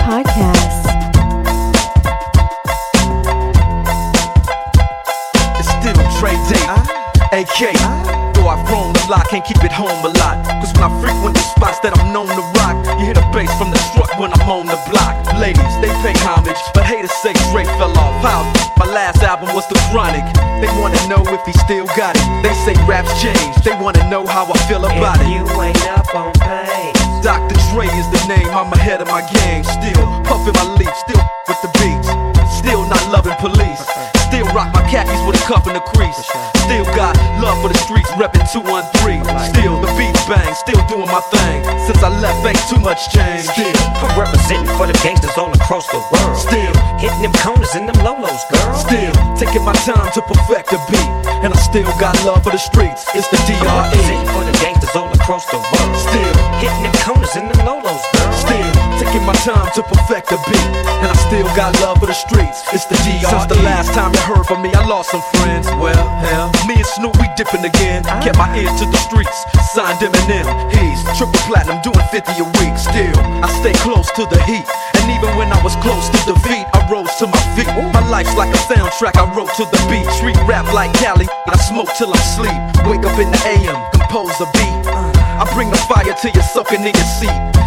thing. 41.38 41.60
Since 41.86 42.02
I 42.04 42.10
left, 42.20 42.46
ain't 42.46 42.60
too 42.68 42.82
much 42.82 43.10
change. 43.14 43.46
Still 43.48 43.74
I'm 44.04 44.14
representing 44.20 44.72
for 44.78 44.88
the 44.88 44.98
gangsters 45.04 45.38
all 45.38 45.54
across 45.54 45.88
the 45.88 46.02
world. 46.12 46.36
Still 46.38 46.74
hitting 46.98 47.22
them 47.22 47.34
corners 47.44 47.74
and 47.76 47.88
them 47.88 48.00
lolos, 48.04 48.44
girl. 48.52 48.74
Still 48.76 49.14
taking 49.38 49.64
my 49.64 49.74
time 49.88 50.12
to 50.14 50.22
perfect 50.22 50.72
the 50.72 50.80
beat. 50.90 51.12
And 51.44 51.54
I 51.54 51.58
still 51.58 51.88
got 52.02 52.18
love 52.26 52.44
for 52.44 52.52
the 52.52 52.62
streets. 52.62 53.06
It's 53.14 53.28
the 53.30 53.38
I'm 53.38 53.62
DRE. 53.62 53.70
representing 53.70 54.30
for 54.34 54.44
the 54.44 54.56
gangsters 54.60 54.96
all 54.96 55.12
across 55.14 55.46
the 55.48 55.60
world. 55.60 55.96
Still 55.96 56.34
hitting 56.62 56.84
them 56.84 56.96
corners 57.06 57.34
and 57.36 57.48
them 57.50 57.62
lolos, 57.66 58.04
girl. 58.14 58.32
Still 58.34 58.67
taking 58.98 59.26
my 59.26 59.38
time 59.46 59.70
to 59.74 59.82
perfect 59.84 60.30
the 60.30 60.38
beat. 60.50 60.70
And 61.02 61.10
I 61.10 61.18
still 61.30 61.48
got 61.54 61.78
love 61.82 62.00
for 62.02 62.08
the 62.10 62.18
streets. 62.18 62.66
It's 62.74 62.86
the 62.86 62.98
DRE. 63.06 63.30
Since 63.30 63.48
the 63.48 63.62
last 63.62 63.94
time 63.94 64.14
you 64.14 64.22
heard 64.26 64.46
from 64.46 64.62
me, 64.62 64.74
I 64.74 64.86
lost 64.86 65.12
some 65.12 65.24
friends. 65.38 65.68
Well, 65.78 66.06
hell, 66.26 66.50
me 66.68 66.76
and 66.76 66.90
Snoop, 66.98 67.16
we 67.22 67.30
dipping 67.38 67.64
again. 67.64 68.04
Ah. 68.06 68.20
Kept 68.22 68.38
my 68.38 68.50
ear 68.58 68.70
to 68.70 68.86
the 68.90 69.02
streets. 69.06 69.38
Signed 69.74 70.02
Eminem. 70.02 70.46
He's 70.74 71.00
triple 71.18 71.40
platinum, 71.46 71.80
doing 71.86 72.02
50 72.10 72.42
a 72.42 72.48
week. 72.60 72.76
Still, 72.78 73.18
I 73.46 73.48
stay 73.62 73.74
close 73.86 74.10
to 74.18 74.26
the 74.26 74.42
heat. 74.50 74.66
And 74.98 75.06
even 75.14 75.30
when 75.38 75.54
I 75.54 75.60
was 75.62 75.78
close 75.86 76.10
to 76.10 76.20
defeat, 76.26 76.66
I 76.74 76.82
rose 76.90 77.14
to 77.22 77.28
my 77.30 77.42
feet. 77.54 77.70
My 77.94 78.04
life's 78.10 78.36
like 78.36 78.54
a 78.54 78.62
soundtrack, 78.66 79.16
I 79.16 79.30
wrote 79.38 79.54
to 79.62 79.66
the 79.70 79.80
beat. 79.90 80.10
Street 80.18 80.38
rap 80.50 80.66
like 80.74 80.92
Cali. 80.98 81.28
I 81.48 81.56
smoke 81.70 81.90
till 81.98 82.12
I 82.14 82.22
sleep. 82.36 82.60
Wake 82.90 83.06
up 83.06 83.18
in 83.22 83.30
the 83.30 83.42
AM, 83.46 83.78
compose 83.94 84.34
a 84.42 84.50
beat. 84.58 84.76
Ah. 84.90 85.46
I 85.46 85.54
bring 85.54 85.70
the 85.70 85.78
fire 85.86 86.14
till 86.18 86.32
you're 86.34 86.50
soaking 86.56 86.82
in 86.82 86.94
your 86.94 87.12
seat. 87.22 87.67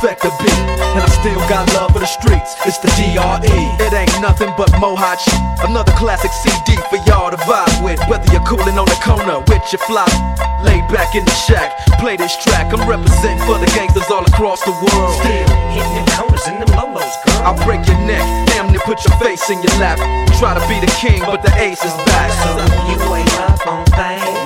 the 0.00 0.32
beat. 0.40 0.60
And 0.96 1.04
I 1.04 1.08
still 1.20 1.36
got 1.44 1.68
love 1.76 1.92
for 1.92 2.00
the 2.00 2.08
streets. 2.08 2.56
It's 2.64 2.78
the 2.78 2.88
DRE. 2.96 3.52
It 3.84 3.92
ain't 3.92 4.20
nothing 4.20 4.52
but 4.56 4.72
mohawk 4.80 5.20
shit. 5.20 5.40
Another 5.60 5.92
classic 5.92 6.32
CD 6.32 6.80
for 6.88 6.96
y'all 7.04 7.30
to 7.30 7.36
vibe 7.44 7.84
with. 7.84 8.00
Whether 8.08 8.24
you're 8.32 8.44
cooling 8.48 8.78
on 8.80 8.88
the 8.88 8.98
corner 9.04 9.40
with 9.44 9.64
your 9.72 9.82
fly. 9.84 10.08
lay 10.64 10.80
back 10.88 11.14
in 11.14 11.24
the 11.24 11.36
shack. 11.44 11.76
Play 12.00 12.16
this 12.16 12.32
track. 12.42 12.72
I'm 12.72 12.88
representing 12.88 13.44
for 13.44 13.60
the 13.60 13.68
gangsters 13.76 14.08
all 14.10 14.24
across 14.24 14.64
the 14.64 14.72
world. 14.72 15.12
Still 15.20 15.48
hitting 15.76 15.94
them 15.94 16.08
corners 16.16 16.44
and 16.48 16.56
them 16.64 16.70
lolos, 16.80 17.14
girl. 17.28 17.52
I'll 17.52 17.60
break 17.64 17.84
your 17.86 18.00
neck. 18.08 18.24
Damn 18.48 18.72
near 18.72 18.80
put 18.88 19.04
your 19.04 19.16
face 19.20 19.50
in 19.50 19.60
your 19.60 19.76
lap. 19.76 20.00
Try 20.40 20.56
to 20.56 20.64
be 20.64 20.80
the 20.80 20.90
king, 20.96 21.20
but 21.20 21.42
the 21.42 21.52
ace 21.60 21.84
is 21.84 21.96
back. 22.08 22.32
So 22.40 22.50
you 22.88 22.96
ain't 23.14 23.32
up 23.36 23.66
on 23.68 23.84
things. 23.92 24.39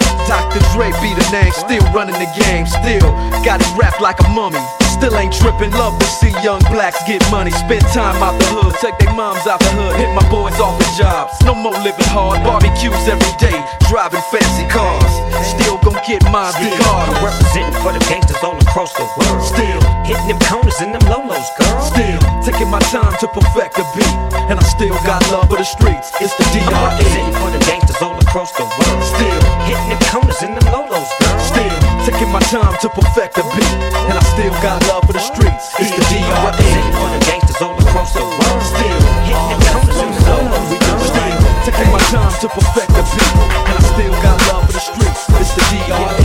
Dr. 0.54 0.70
Dre 0.70 0.90
be 1.02 1.10
the 1.18 1.28
name, 1.32 1.50
still 1.50 1.82
running 1.90 2.14
the 2.14 2.30
game, 2.38 2.64
still 2.66 3.10
got 3.42 3.58
it 3.58 3.66
wrapped 3.74 4.00
like 4.00 4.20
a 4.22 4.28
mummy. 4.28 4.62
Still 4.94 5.18
ain't 5.18 5.34
tripping, 5.34 5.74
love 5.74 5.98
to 5.98 6.06
see 6.06 6.30
young 6.46 6.62
blacks 6.70 7.02
get 7.10 7.18
money. 7.28 7.50
Spend 7.50 7.82
time 7.90 8.14
out 8.22 8.38
the 8.38 8.46
hood, 8.54 8.70
take 8.78 8.94
their 9.02 9.10
moms 9.18 9.42
out 9.50 9.58
the 9.58 9.74
hood, 9.74 9.98
hit 9.98 10.06
my 10.14 10.22
boys 10.30 10.54
off 10.62 10.78
the 10.78 10.86
jobs. 10.94 11.34
No 11.42 11.58
more 11.58 11.74
living 11.82 12.06
hard, 12.14 12.38
barbecues 12.46 12.94
every 13.10 13.34
day, 13.42 13.58
driving 13.90 14.22
fancy 14.30 14.62
cars. 14.70 15.10
Still 15.42 15.74
gon' 15.82 15.98
get 16.06 16.22
mine 16.30 16.54
regardless. 16.62 17.18
representing 17.18 17.74
for 17.82 17.90
the 17.90 18.02
gangsters 18.06 18.38
all 18.46 18.54
across 18.62 18.94
the 18.94 19.02
world. 19.18 19.42
Still 19.42 19.82
hitting 20.06 20.30
them 20.30 20.38
corners 20.46 20.78
and 20.78 20.94
them 20.94 21.02
lolos, 21.10 21.50
girl. 21.58 21.82
Still 21.82 22.22
taking 22.46 22.70
my 22.70 22.78
time 22.94 23.10
to 23.18 23.26
perfect 23.34 23.74
the 23.74 23.84
beat, 23.98 24.16
and 24.46 24.62
I 24.62 24.64
still 24.70 24.94
got 25.02 25.26
love 25.34 25.50
for 25.50 25.58
the 25.58 25.66
streets. 25.66 26.14
It's 26.22 26.38
the 26.38 26.46
DRE. 26.54 26.70
representing 26.70 27.34
for 27.42 27.50
the 27.50 27.58
gangsters 27.66 27.98
all 27.98 28.14
across 28.22 28.54
the 28.54 28.62
world. 28.62 29.02
Still 29.02 29.42
hitting 29.66 29.90
them 29.90 30.03
corners 30.14 30.42
and 30.42 30.54
them 30.54 30.66
lolos, 30.70 31.10
girl. 31.18 31.38
Still 31.42 31.74
taking 32.06 32.30
my 32.30 32.38
time 32.54 32.74
to 32.78 32.88
perfect 32.88 33.34
the 33.34 33.42
beat, 33.58 33.74
and 34.06 34.14
I 34.14 34.22
still 34.22 34.54
got 34.62 34.78
love 34.86 35.02
for 35.06 35.12
the 35.12 35.18
streets. 35.18 35.74
It's 35.82 35.90
the 35.90 36.04
DRE. 36.06 36.70
for 36.94 37.10
the 37.10 37.20
gangsters 37.26 37.60
all 37.60 37.74
across 37.74 38.14
the 38.14 38.22
world. 38.22 38.62
Still 38.62 39.00
hitting 39.26 39.48
them 39.50 39.62
corners 39.74 39.98
and 39.98 40.14
them 40.14 40.24
lolos, 40.30 40.70
girl. 40.78 41.00
Still 41.10 41.38
taking 41.66 41.90
my 41.90 42.02
time 42.14 42.30
to 42.42 42.48
perfect 42.48 42.90
the 42.94 43.02
beat, 43.10 43.34
and 43.66 43.74
I 43.74 43.82
still 43.82 44.14
got 44.22 44.38
love 44.46 44.62
for 44.66 44.74
the 44.78 44.84
streets. 44.90 45.22
It's 45.42 45.52
the 45.58 45.62
DRE. 45.66 46.23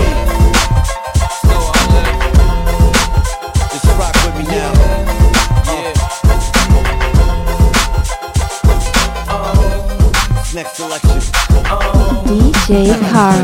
DJ 12.70 12.94
Carl. 13.10 13.42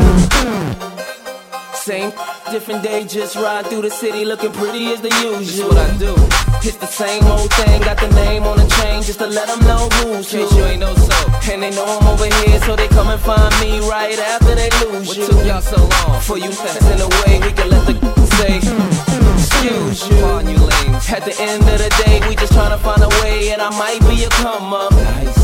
Same 1.74 2.12
different 2.52 2.84
day, 2.84 3.04
just 3.04 3.34
ride 3.34 3.66
through 3.66 3.82
the 3.82 3.90
city 3.90 4.24
looking 4.24 4.52
pretty 4.52 4.86
as 4.92 5.00
the 5.00 5.10
usual. 5.18 5.70
what 5.70 5.78
I 5.78 5.98
do. 5.98 6.14
It's 6.62 6.76
the 6.76 6.86
same 6.86 7.24
old 7.24 7.52
thing, 7.54 7.82
got 7.82 7.98
the 7.98 8.06
name 8.14 8.44
on 8.44 8.56
the 8.56 8.68
chain 8.78 9.02
just 9.02 9.18
to 9.18 9.26
let 9.26 9.48
them 9.48 9.58
know 9.66 9.88
who's 9.98 10.30
who. 10.30 10.46
you 10.56 10.64
ain't 10.66 10.78
know 10.78 10.94
so. 10.94 11.18
And 11.50 11.60
they 11.60 11.70
know 11.72 11.84
I'm 11.84 12.06
over 12.06 12.26
here, 12.46 12.60
so 12.60 12.76
they 12.76 12.86
come 12.86 13.08
and 13.08 13.20
find 13.20 13.50
me 13.58 13.80
right 13.90 14.16
after 14.16 14.54
they 14.54 14.70
lose 14.86 15.16
you. 15.16 15.24
What 15.24 15.30
took 15.32 15.44
y'all 15.44 15.60
so 15.60 15.82
long? 15.82 16.20
For 16.20 16.38
you 16.38 16.50
nuts 16.50 16.86
in 16.86 16.98
the 17.02 17.10
way, 17.26 17.40
we 17.42 17.50
can 17.50 17.68
let 17.68 17.82
the 17.82 17.94
say, 18.38 18.58
excuse 18.62 20.06
you. 20.06 20.22
you 20.46 20.58
lames. 20.70 21.10
At 21.10 21.24
the 21.24 21.34
end 21.36 21.66
of 21.66 21.78
the 21.82 21.90
day, 22.06 22.22
we 22.28 22.36
just 22.36 22.52
trying 22.52 22.70
to 22.70 22.78
find 22.78 23.02
a 23.02 23.08
way, 23.22 23.50
and 23.50 23.60
I 23.60 23.70
might 23.70 23.98
be 24.06 24.22
a 24.22 24.28
come 24.28 24.72
up. 24.72 24.92
Nice. 24.92 25.35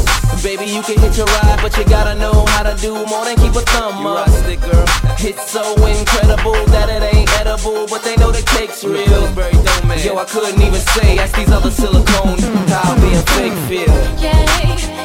Baby, 0.42 0.66
you 0.66 0.82
can 0.82 0.98
hit 0.98 1.16
your 1.16 1.26
ride, 1.26 1.60
but 1.62 1.76
you 1.78 1.84
gotta 1.84 2.18
know 2.18 2.44
how 2.48 2.64
to 2.64 2.74
do 2.82 2.92
more 3.06 3.24
than 3.24 3.36
keep 3.36 3.54
a 3.54 3.62
thumb 3.62 4.04
up. 4.04 4.26
It, 4.50 4.60
girl. 4.60 4.84
It's 5.22 5.52
so 5.52 5.62
incredible 5.86 6.58
that 6.74 6.90
it 6.90 7.14
ain't 7.14 7.30
edible, 7.38 7.86
but 7.86 8.02
they 8.02 8.16
know 8.16 8.32
the 8.32 8.42
cake's 8.42 8.82
real. 8.82 9.06
Yo, 10.02 10.18
I 10.18 10.24
couldn't 10.26 10.60
even 10.60 10.82
say, 10.98 11.18
ask 11.18 11.36
these 11.36 11.48
other 11.48 11.70
silicone 11.70 12.42
how 12.66 12.90
being 12.98 13.22
fake 13.38 13.54
feel. 13.70 13.94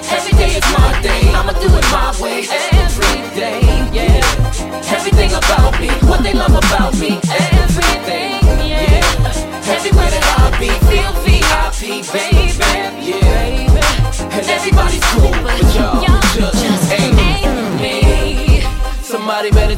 Every 0.10 0.34
day 0.42 0.58
is 0.58 0.66
my 0.74 0.90
day, 1.06 1.30
I'ma 1.30 1.54
do 1.54 1.70
it 1.70 1.86
my 1.94 2.10
way. 2.18 2.42
Every 2.74 3.22
day, 3.38 3.62
yeah. 3.94 4.90
Everything 4.90 5.38
about 5.38 5.80
me, 5.80 5.90
what 6.10 6.24
they 6.24 6.34
love 6.34 6.58
about 6.58 6.98
me. 6.98 7.22
Everything, 7.30 8.42
yeah. 8.66 9.70
Everywhere 9.70 10.10
that 10.10 10.26
I 10.34 10.50
be, 10.58 10.74
feel 10.90 11.14
VIP, 11.22 12.02
baby, 12.10 12.58
yeah. 13.06 13.68
And 14.38 14.46
everybody's 14.50 15.17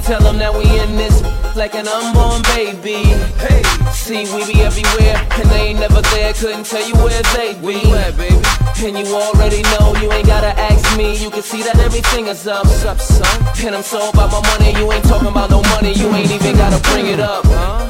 tell 0.10 0.26
them 0.26 0.40
that 0.42 0.50
we 0.50 0.66
in 0.66 0.98
this 0.98 1.22
like 1.54 1.76
an 1.78 1.86
unborn 1.86 2.42
baby. 2.58 3.06
Hey, 3.38 3.62
see, 3.94 4.26
we 4.34 4.42
be 4.50 4.58
everywhere, 4.66 5.14
and 5.38 5.46
they 5.54 5.70
ain't 5.70 5.80
never 5.80 6.02
there. 6.02 6.34
Couldn't 6.34 6.66
tell 6.66 6.82
you 6.82 6.98
where 6.98 7.22
they 7.38 7.54
be. 7.62 7.78
baby? 8.18 8.34
And 8.82 8.98
you 8.98 9.14
already 9.14 9.62
know, 9.70 9.94
you 10.02 10.10
ain't 10.10 10.26
gotta 10.26 10.50
ask 10.58 10.98
me. 10.98 11.14
You 11.22 11.30
can 11.30 11.44
see 11.44 11.62
that 11.62 11.78
everything 11.78 12.26
is 12.26 12.48
up, 12.48 12.66
up, 12.90 12.98
son. 12.98 13.38
And 13.62 13.76
I'm 13.76 13.84
so 13.84 14.10
about 14.10 14.34
my 14.34 14.42
money, 14.50 14.74
you 14.82 14.92
ain't 14.92 15.06
talking 15.06 15.30
about 15.30 15.52
no 15.52 15.62
money. 15.78 15.94
You 15.94 16.10
ain't 16.18 16.32
even 16.32 16.58
gotta 16.58 16.82
bring 16.90 17.06
it 17.06 17.20
up, 17.20 17.46
huh? 17.46 17.86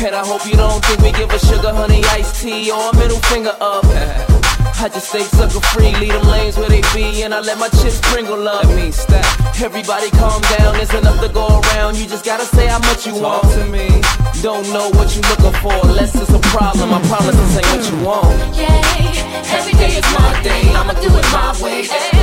And 0.00 0.14
I 0.16 0.24
hope 0.24 0.48
you 0.48 0.56
don't 0.56 0.82
think 0.86 1.04
we 1.04 1.12
give 1.12 1.28
a 1.28 1.38
sugar 1.38 1.74
honey 1.74 2.00
iced 2.16 2.40
tea 2.40 2.70
or 2.70 2.80
a 2.80 2.96
middle 2.96 3.20
finger 3.28 3.52
up. 3.60 3.84
I 4.80 4.88
just 4.88 5.08
stay 5.08 5.22
sucker 5.22 5.58
free, 5.74 5.90
lead 5.96 6.12
them 6.12 6.22
lanes 6.28 6.56
where 6.56 6.68
they 6.68 6.82
be, 6.94 7.22
and 7.22 7.34
I 7.34 7.40
let 7.40 7.58
my 7.58 7.68
chips 7.68 7.98
sprinkle 7.98 8.46
up. 8.46 8.62
That 8.62 8.76
means 8.76 8.94
stack. 8.94 9.26
Everybody 9.60 10.08
calm 10.10 10.40
down, 10.56 10.74
there's 10.74 10.94
enough 10.94 11.20
to 11.20 11.28
go 11.28 11.60
around. 11.60 11.96
You 11.98 12.06
just 12.06 12.24
gotta 12.24 12.44
say 12.44 12.68
how 12.68 12.78
much 12.78 13.04
you 13.04 13.14
want 13.18 13.42
to 13.58 13.66
me. 13.66 13.88
Don't 14.40 14.70
know 14.72 14.88
what 14.94 15.16
you 15.16 15.22
looking 15.26 15.58
for, 15.58 15.74
unless 15.82 16.14
it's 16.14 16.30
a 16.30 16.38
problem. 16.54 16.94
I 16.94 17.02
promise 17.10 17.34
this 17.34 17.56
ain't 17.58 17.66
what 17.74 17.90
you 17.90 18.06
want. 18.06 18.56
Yeah, 18.56 19.50
every 19.50 19.72
day 19.72 19.98
is 19.98 20.06
my 20.14 20.40
day. 20.46 20.70
I'ma 20.70 20.92
do 20.94 21.10
it 21.10 21.26
my 21.34 21.50
way 21.60 21.82
every 21.82 22.17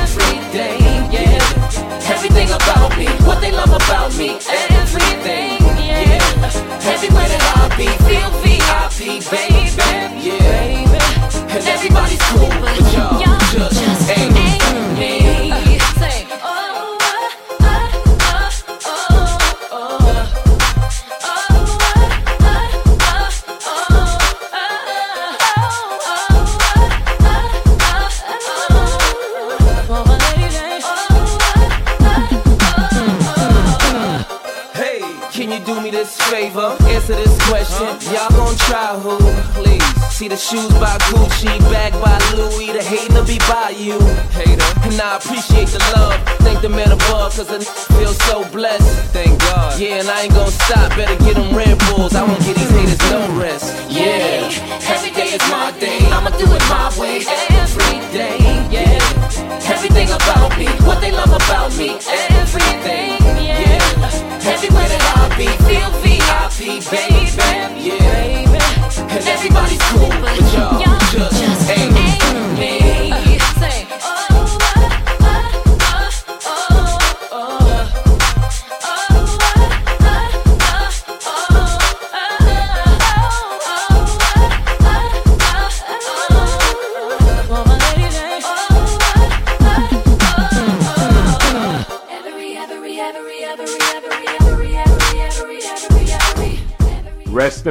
the 40.35 40.41
shoes 40.41 40.73
by 40.79 40.97
Gucci, 41.07 41.59
bag 41.71 41.93
by 42.03 42.19
Louis. 42.35 42.71
The 42.73 42.83
hater 42.83 43.23
be 43.23 43.37
by 43.47 43.69
you. 43.69 43.99
Hater. 44.35 44.67
And 44.83 44.99
I 44.99 45.15
appreciate 45.15 45.69
the 45.69 45.79
love. 45.95 46.19
Thank 46.43 46.61
the 46.61 46.67
man 46.67 46.91
above, 46.91 47.35
cause 47.35 47.47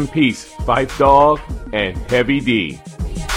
in 0.04 0.12
peace, 0.12 0.52
Phife 0.66 0.96
Dawg 0.98 1.40
and 1.72 1.96
Heavy 2.10 2.40
D. 2.40 2.80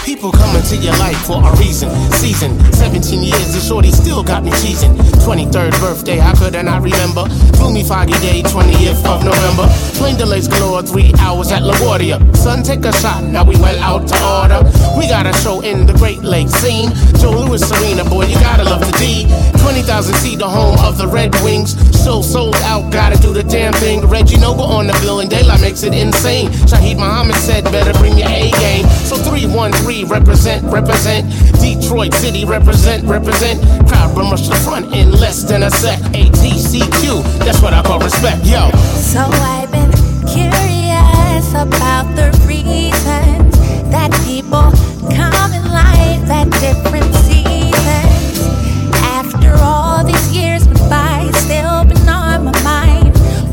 People 0.04 0.32
coming 0.32 0.62
to 0.62 0.76
your 0.76 0.96
life 0.96 1.18
for 1.26 1.36
a 1.36 1.52
reason. 1.58 1.90
Season 2.12 2.56
17 2.72 3.22
years, 3.22 3.52
the 3.52 3.60
shorty 3.60 3.90
still 3.90 4.22
got 4.22 4.42
me 4.42 4.50
cheesing. 4.52 4.96
23rd 5.20 5.72
birthday, 5.80 6.18
I 6.18 6.32
could 6.32 6.54
not 6.64 6.80
remember? 6.80 7.28
Gloomy 7.58 7.84
foggy 7.84 8.16
day, 8.24 8.40
20th 8.42 9.04
of 9.04 9.24
November. 9.24 9.68
Plane 10.00 10.16
delays 10.16 10.48
galore, 10.48 10.82
three 10.82 11.12
hours 11.20 11.52
at 11.52 11.62
LaGuardia. 11.62 12.16
Son, 12.34 12.62
take 12.62 12.84
a 12.86 12.92
shot, 12.92 13.22
now 13.24 13.44
we 13.44 13.56
well 13.56 13.78
out 13.84 14.08
to 14.08 14.16
order. 14.24 14.64
We 14.96 15.08
got 15.08 15.26
a 15.26 15.32
show 15.44 15.60
in 15.60 15.84
the 15.84 15.92
Great 15.92 16.22
Lakes 16.22 16.52
scene. 16.52 16.88
Joe 17.20 17.44
Louis 17.44 17.60
Arena, 17.76 18.04
boy, 18.08 18.24
you 18.24 18.36
gotta 18.40 18.64
love 18.64 18.80
the 18.80 18.96
D. 18.96 19.28
20,000 19.60 20.14
seat, 20.16 20.38
the 20.38 20.48
home 20.48 20.78
of 20.80 20.96
the 20.96 21.06
Red 21.06 21.34
Wings. 21.44 21.76
Show 22.08 22.22
sold 22.22 22.56
out, 22.64 22.90
gotta 22.90 23.20
do 23.20 23.34
the 23.34 23.42
damn 23.42 23.74
thing. 23.74 24.00
Reggie 24.08 24.38
Noble 24.38 24.64
on 24.64 24.86
the 24.86 24.94
bill, 25.04 25.20
and 25.20 25.28
Daylight 25.28 25.60
makes 25.60 25.82
it 25.82 25.92
insane. 25.92 26.48
Shaheed 26.64 26.96
Muhammad 26.96 27.36
said, 27.36 27.64
better 27.64 27.92
bring 27.98 28.16
your 28.16 28.30
A 28.30 28.50
game. 28.52 28.86
So 29.04 29.16
313, 29.16 30.08
represent, 30.08 30.64
represent. 30.72 31.28
Detroit 31.60 32.14
City, 32.14 32.46
represent, 32.46 33.04
represent. 33.04 33.60
Crowd 33.86 34.16
run 34.16 34.30
rush 34.30 34.48
the 34.48 34.54
front 34.54 34.86
in 34.96 35.12
less 35.20 35.42
than 35.42 35.64
a 35.64 35.70
sec. 35.70 36.00
ATCQ, 36.16 37.20
that's 37.44 37.60
what 37.60 37.74
I 37.74 37.82
call 37.82 38.00
respect, 38.00 38.42
yo. 38.46 38.70
So 38.96 39.20
I've 39.20 39.70
been 39.70 39.92
curious 40.24 41.52
about 41.52 42.08
the 42.16 42.32
reasons 42.48 43.52
that 43.92 44.08
people 44.24 44.72
come 45.12 45.52
in 45.52 45.64
life 45.68 46.24
at 46.32 46.48
different 46.56 47.17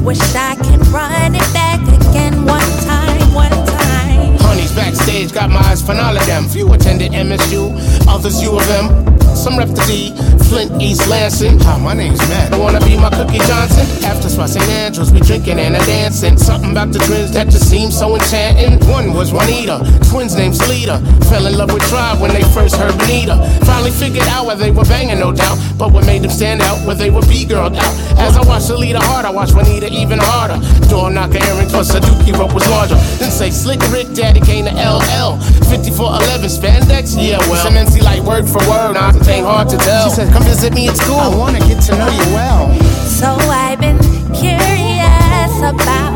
Wish 0.05 0.19
I 0.35 0.53
could 0.53 0.85
run 0.89 1.33
it 1.33 1.41
back 1.51 1.81
again 1.81 2.45
one 2.45 2.61
time, 2.85 3.33
one 3.33 3.49
time. 3.49 4.37
Honeys 4.37 4.71
backstage, 4.75 5.33
got 5.33 5.49
my 5.49 5.59
eyes 5.61 5.81
for 5.81 5.93
all 5.93 6.15
of 6.15 6.23
them. 6.27 6.47
Few 6.47 6.71
attended 6.73 7.11
MSU, 7.11 7.73
others 8.07 8.39
U 8.43 8.55
of 8.55 8.69
M. 8.69 9.24
Some 9.45 9.59
rep 9.59 9.69
to 9.69 9.85
D, 9.85 10.09
Flint, 10.49 10.81
East 10.81 11.07
Lansing. 11.07 11.59
Hi, 11.59 11.77
my 11.77 11.93
name's 11.93 12.17
Matt. 12.33 12.51
I 12.51 12.57
wanna 12.57 12.79
be 12.79 12.97
my 12.97 13.11
Cookie 13.11 13.37
Johnson. 13.45 13.85
After 14.03 14.27
Spot 14.27 14.49
St. 14.49 14.67
Andrews, 14.69 15.13
we 15.13 15.19
drinking 15.19 15.59
and 15.59 15.75
a 15.75 15.85
dancing. 15.85 16.35
Something 16.35 16.71
about 16.71 16.91
the 16.91 16.97
twins 16.97 17.31
that 17.33 17.49
just 17.49 17.69
seemed 17.69 17.93
so 17.93 18.15
enchanting. 18.15 18.81
One 18.89 19.13
was 19.13 19.31
Juanita, 19.31 19.85
twins 20.09 20.33
named 20.35 20.55
Salita. 20.55 20.97
Fell 21.29 21.45
in 21.45 21.59
love 21.59 21.71
with 21.71 21.83
Tribe 21.89 22.19
when 22.21 22.33
they 22.33 22.41
first 22.57 22.75
heard 22.75 22.97
Bonita. 22.97 23.37
Finally 23.65 23.91
figured 23.91 24.25
out 24.29 24.47
why 24.47 24.55
they 24.55 24.71
were 24.71 24.85
banging, 24.85 25.19
no 25.19 25.31
doubt. 25.31 25.59
But 25.77 25.93
what 25.93 26.07
made 26.07 26.23
them 26.23 26.31
stand 26.31 26.63
out, 26.63 26.83
where 26.87 26.95
they 26.95 27.11
were 27.11 27.21
B-girled 27.29 27.75
out. 27.75 27.93
As 28.17 28.37
I 28.37 28.41
watched 28.49 28.65
Salita 28.65 28.97
hard, 28.97 29.25
I 29.25 29.29
watched 29.29 29.53
Juanita 29.53 29.93
even 29.93 30.17
harder. 30.17 30.57
Door 30.89 31.11
knocker 31.11 31.37
Aaron, 31.45 31.69
a 31.69 32.01
dookie 32.01 32.33
rope 32.33 32.55
was 32.55 32.67
larger. 32.69 32.95
Then 33.21 33.29
say 33.29 33.51
Slick 33.51 33.81
Rick, 33.93 34.15
Daddy 34.15 34.41
came 34.41 34.65
to 34.65 34.73
LL. 34.73 35.37
5411 35.69 36.49
spandex, 36.49 37.13
yeah, 37.13 37.37
well. 37.45 37.61
Some 37.61 37.77
MC 37.77 38.01
like 38.01 38.23
word 38.23 38.49
for 38.49 38.57
word, 38.65 38.97
it 38.97 39.34
ain't 39.35 39.45
hard 39.45 39.69
to 39.69 39.77
tell. 39.77 40.09
She 40.09 40.15
said, 40.15 40.31
come 40.31 40.43
visit 40.43 40.73
me 40.73 40.87
at 40.87 40.97
school. 40.97 41.19
I 41.19 41.27
wanna 41.27 41.59
get 41.59 41.81
to 41.87 41.97
know 41.97 42.07
you 42.07 42.27
well. 42.33 42.73
So 43.19 43.27
I've 43.49 43.79
been 43.79 43.99
curious 44.33 45.55
about 45.59 46.14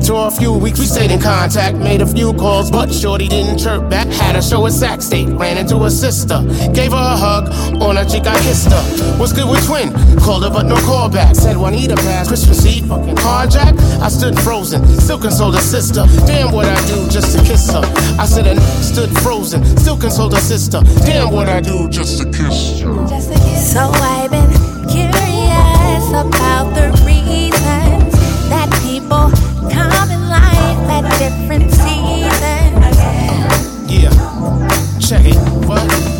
for 0.00 0.06
tour 0.06 0.28
a 0.28 0.30
few 0.30 0.52
weeks, 0.52 0.78
we 0.78 0.84
stayed 0.84 1.10
in 1.10 1.20
contact, 1.20 1.76
made 1.78 2.02
a 2.02 2.06
few 2.06 2.32
calls, 2.34 2.70
but 2.70 2.92
Shorty 2.92 3.28
didn't 3.28 3.58
chirp 3.58 3.88
back. 3.88 4.06
Had 4.08 4.36
a 4.36 4.42
show 4.42 4.66
at 4.66 4.72
Sac 4.72 5.00
State, 5.00 5.28
ran 5.28 5.56
into 5.56 5.78
her 5.78 5.90
sister, 5.90 6.42
gave 6.74 6.92
her 6.92 7.06
a 7.14 7.16
hug, 7.16 7.48
on 7.80 7.96
her 7.96 8.04
cheek 8.04 8.26
I 8.26 8.38
kissed 8.40 8.70
her. 8.70 8.82
What's 9.18 9.32
good 9.32 9.48
with 9.48 9.64
twin? 9.64 9.92
Called 10.18 10.44
her 10.44 10.50
but 10.50 10.66
no 10.66 10.76
call 10.84 11.08
back. 11.08 11.34
Said 11.34 11.56
Juanita 11.56 11.96
passed 11.96 12.28
Christmas 12.28 12.66
Eve, 12.66 12.86
fucking 12.86 13.16
carjack. 13.16 13.78
I 14.00 14.08
stood 14.08 14.38
frozen, 14.40 14.84
still 15.00 15.18
consoled 15.18 15.54
her 15.54 15.62
sister. 15.62 16.04
Damn 16.26 16.52
what 16.52 16.66
I 16.66 16.76
do 16.86 17.08
just 17.08 17.36
to 17.36 17.42
kiss 17.44 17.70
her. 17.70 17.82
I 18.18 18.26
said 18.26 18.46
I 18.46 18.58
stood 18.82 19.10
frozen, 19.20 19.64
still 19.78 19.96
consoled 19.96 20.34
her 20.34 20.40
sister. 20.40 20.80
Damn 21.06 21.32
what 21.32 21.48
I 21.48 21.60
do 21.60 21.88
just 21.88 22.18
to 22.20 22.24
kiss 22.26 22.80
her. 22.80 23.06
So 23.56 23.80
I've 23.80 24.30
been 24.30 24.50
curious 24.90 26.08
about 26.10 26.45
different 31.18 31.70
seasons. 31.70 32.98
Yeah, 33.90 34.10
check 35.00 35.24
it. 35.24 35.36
What? 35.66 36.15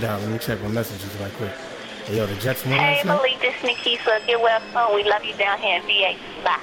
Yeah, 0.00 0.16
no. 0.16 0.22
Let 0.22 0.28
me 0.30 0.38
check 0.38 0.60
my 0.62 0.68
messages 0.68 1.14
right 1.20 1.32
quick. 1.34 1.52
Hey, 2.06 2.16
yo, 2.18 2.26
the 2.26 2.34
Jets 2.36 2.64
won 2.64 2.74
Hey, 2.74 2.96
last 3.02 3.04
night? 3.06 3.16
Malik, 3.16 3.40
this 3.40 3.54
Nikisa. 3.62 4.26
Get 4.26 4.40
well 4.40 4.60
soon. 4.72 4.94
We 4.96 5.04
love 5.08 5.24
you 5.24 5.34
down 5.34 5.58
here 5.58 5.80
in 5.80 5.82
VA. 5.86 6.16
Bye. 6.44 6.60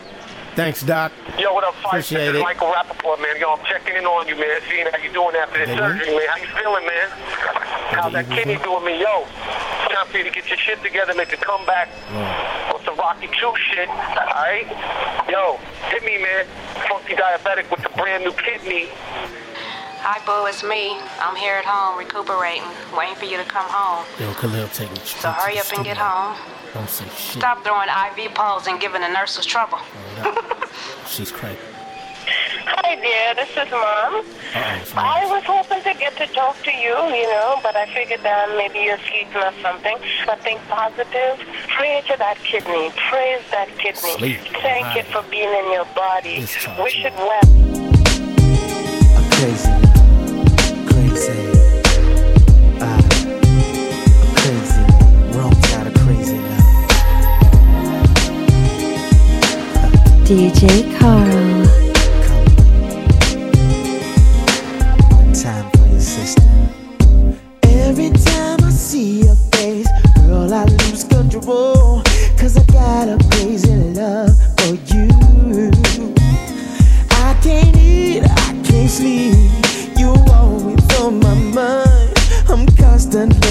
Thanks, 0.54 0.84
Doc. 0.84 1.14
Yo, 1.40 1.54
what 1.54 1.64
up, 1.64 1.74
Phife? 1.76 1.94
This 1.94 2.12
is 2.12 2.36
it. 2.36 2.42
Michael 2.42 2.68
Rapaport, 2.76 3.22
man. 3.22 3.40
Yo, 3.40 3.54
I'm 3.56 3.66
checking 3.66 3.96
in 3.96 4.06
on 4.06 4.28
you, 4.28 4.36
man. 4.36 4.60
Seeing 4.70 4.86
how 4.92 4.98
you 4.98 5.12
doing 5.14 5.36
after 5.36 5.60
the 5.60 5.72
Hey, 5.72 5.78
surgery, 5.78 6.12
man. 6.12 6.28
How 6.28 6.38
you 6.38 6.48
feeling, 6.60 6.86
man? 6.86 7.08
How's 7.96 8.14
that 8.14 8.30
kidney 8.30 8.58
doing 8.58 8.84
me? 8.86 9.00
Yo, 9.00 9.26
time 9.90 10.08
for 10.08 10.18
you 10.18 10.24
to 10.26 10.30
get 10.30 10.48
your 10.48 10.58
shit 10.58 10.82
together, 10.84 11.14
make 11.16 11.32
a 11.34 11.38
comeback 11.38 11.90
on 12.74 12.80
some 12.84 12.96
Rocky 12.98 13.28
Q 13.28 13.54
shit, 13.72 13.90
alright? 13.90 14.68
Yo, 15.30 15.58
hit 15.90 16.04
me, 16.04 16.18
man. 16.22 16.46
Funky 16.88 17.16
diabetic 17.16 17.70
with 17.72 17.82
the 17.84 17.90
brand 17.96 18.24
new 18.24 18.32
kidney. 18.34 18.88
Hi, 20.04 20.18
Boo, 20.26 20.50
it's 20.50 20.64
me. 20.64 20.98
I'm 21.22 21.36
here 21.36 21.54
at 21.54 21.64
home 21.64 21.94
recuperating, 21.94 22.66
waiting 22.98 23.14
for 23.14 23.26
you 23.26 23.38
to 23.38 23.46
come 23.46 23.70
home. 23.70 24.02
Yo, 24.18 24.34
Khalil, 24.34 24.68
take 24.74 24.90
me 24.90 24.98
straight 25.06 25.22
So 25.22 25.30
hurry 25.30 25.60
up 25.60 25.70
and 25.78 25.86
get 25.86 25.96
home. 25.96 26.34
Don't 26.74 26.90
say 26.90 27.06
shit. 27.14 27.38
Stop 27.38 27.64
throwing 27.64 27.86
IV 27.86 28.34
poles 28.34 28.66
and 28.66 28.82
giving 28.82 29.02
the 29.02 29.14
nurses 29.14 29.46
trouble. 29.46 29.78
Oh, 29.78 30.34
She's 31.08 31.30
crazy. 31.30 31.62
Hi, 32.66 32.98
dear. 32.98 33.38
This 33.38 33.54
is 33.54 33.70
Mom. 33.70 34.26
Uh-oh. 34.26 34.98
I 34.98 35.22
was 35.30 35.44
hoping 35.46 35.86
to 35.86 35.94
get 35.94 36.18
to 36.18 36.26
talk 36.34 36.58
to 36.64 36.72
you, 36.74 36.98
you 37.14 37.30
know, 37.30 37.60
but 37.62 37.76
I 37.76 37.86
figured 37.94 38.26
that 38.26 38.58
maybe 38.58 38.80
you're 38.82 38.98
sleeping 39.06 39.38
or 39.38 39.54
something. 39.62 39.98
But 40.26 40.42
think 40.42 40.62
positive. 40.66 41.38
Pray 41.78 42.02
to 42.10 42.18
that 42.18 42.42
kidney. 42.42 42.90
Praise 43.06 43.46
that 43.54 43.70
kidney. 43.78 44.18
Sleep. 44.18 44.40
Thank 44.66 44.98
it 44.98 45.06
for 45.14 45.22
being 45.30 45.54
in 45.54 45.72
your 45.72 45.86
body. 45.94 46.42
It's 46.42 46.58
charged. 46.58 46.82
Wish 46.82 47.06
it 47.06 47.14
well. 47.14 47.46
crazy, 49.42 49.70
crazy. 49.70 49.91
DJ 60.32 60.98
Carl. 60.98 61.68
Every 67.64 68.10
time 68.12 68.64
I 68.64 68.70
see 68.70 69.24
your 69.24 69.36
face, 69.52 69.90
girl, 70.26 70.54
I 70.54 70.64
lose 70.64 71.04
control. 71.04 72.02
Cause 72.38 72.56
I 72.56 72.64
got 72.72 73.10
a 73.10 73.18
crazy 73.32 73.76
love 73.76 74.32
for 74.56 74.76
you. 74.94 75.10
I 77.12 77.38
can't 77.44 77.76
eat, 77.76 78.24
I 78.24 78.62
can't 78.64 78.90
sleep. 78.90 79.36
You 79.98 80.16
always 80.32 81.00
on 81.02 81.20
my 81.20 81.36
mind. 81.36 82.14
I'm 82.48 82.66
constantly 82.78 83.51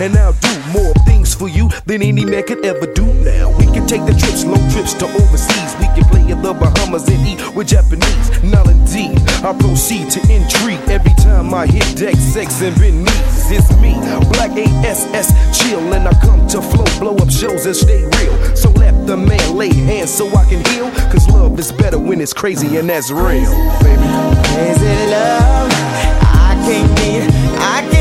and 0.00 0.16
I'll 0.16 0.32
do 0.32 0.54
more 0.72 0.92
things 1.06 1.34
for 1.34 1.48
you 1.48 1.68
than 1.86 2.02
any 2.02 2.24
man 2.24 2.44
could 2.44 2.64
ever 2.64 2.86
do. 2.92 3.04
Now 3.24 3.50
we 3.58 3.66
can 3.66 3.86
take 3.86 4.04
the 4.06 4.14
trips, 4.14 4.44
long 4.44 4.62
trips 4.70 4.94
to 4.94 5.06
overseas. 5.06 5.74
We 5.78 5.86
can 5.96 6.04
play 6.10 6.30
in 6.30 6.42
the 6.42 6.52
Bahamas 6.52 7.08
and 7.08 7.26
eat 7.26 7.40
with 7.54 7.68
Japanese. 7.68 8.42
Now 8.42 8.64
indeed, 8.64 9.18
I 9.44 9.56
proceed 9.58 10.10
to 10.10 10.20
intrigue 10.32 10.80
every 10.88 11.14
time 11.14 11.54
I 11.54 11.66
hit 11.66 11.96
deck, 11.96 12.16
sex 12.16 12.62
and 12.62 12.78
beneath. 12.78 13.30
It's 13.52 13.70
me, 13.80 13.94
Black 14.34 14.52
ASS, 14.56 15.32
chill, 15.58 15.92
and 15.92 16.06
I 16.06 16.12
come 16.20 16.46
to 16.48 16.62
flow, 16.62 16.86
blow 17.00 17.16
up 17.16 17.30
shows 17.30 17.66
and 17.66 17.74
stay 17.74 18.04
real. 18.04 18.56
So 18.56 18.70
let 18.70 19.06
the 19.06 19.16
man 19.16 19.56
lay 19.56 19.74
hands 19.74 20.12
so 20.12 20.28
I 20.28 20.44
can 20.44 20.64
heal. 20.70 20.90
Cause 21.10 21.28
love 21.28 21.58
is 21.58 21.72
better 21.72 21.98
when 21.98 22.20
it's 22.20 22.32
crazy 22.32 22.76
and 22.76 22.88
that's 22.88 23.10
real, 23.10 23.50
baby. 23.82 24.06
Crazy 24.54 24.94
love, 25.10 25.70
I 26.22 26.54
can't 26.64 27.00
eat, 27.00 27.34
I 27.58 27.88
can't 27.90 27.99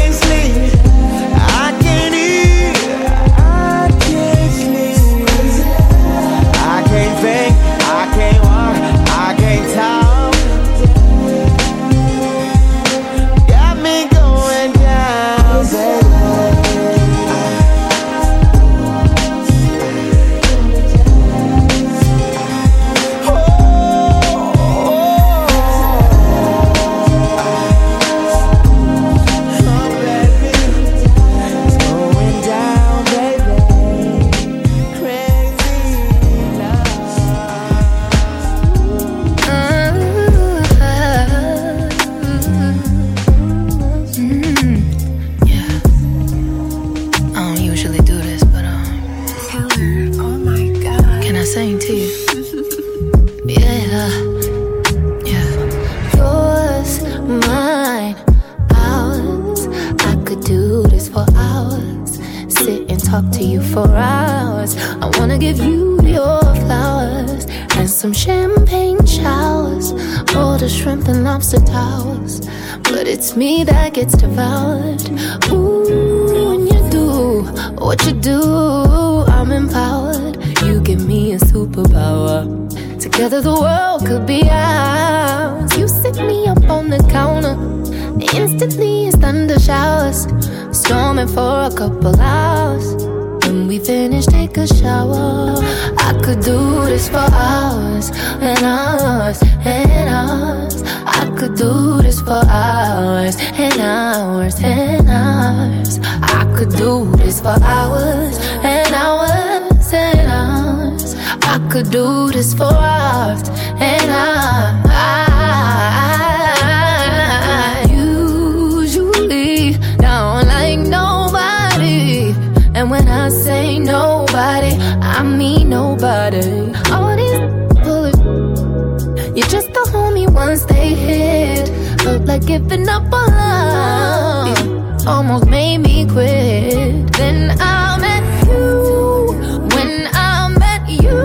Almost 135.10 135.47
made 135.47 135.80
me 135.80 136.05
quit. 136.05 137.12
Then 137.14 137.57
I 137.60 137.97
met 138.05 138.24
you. 138.47 139.34
When 139.74 140.07
I 140.14 140.47
met 140.64 140.88
you, 140.88 141.20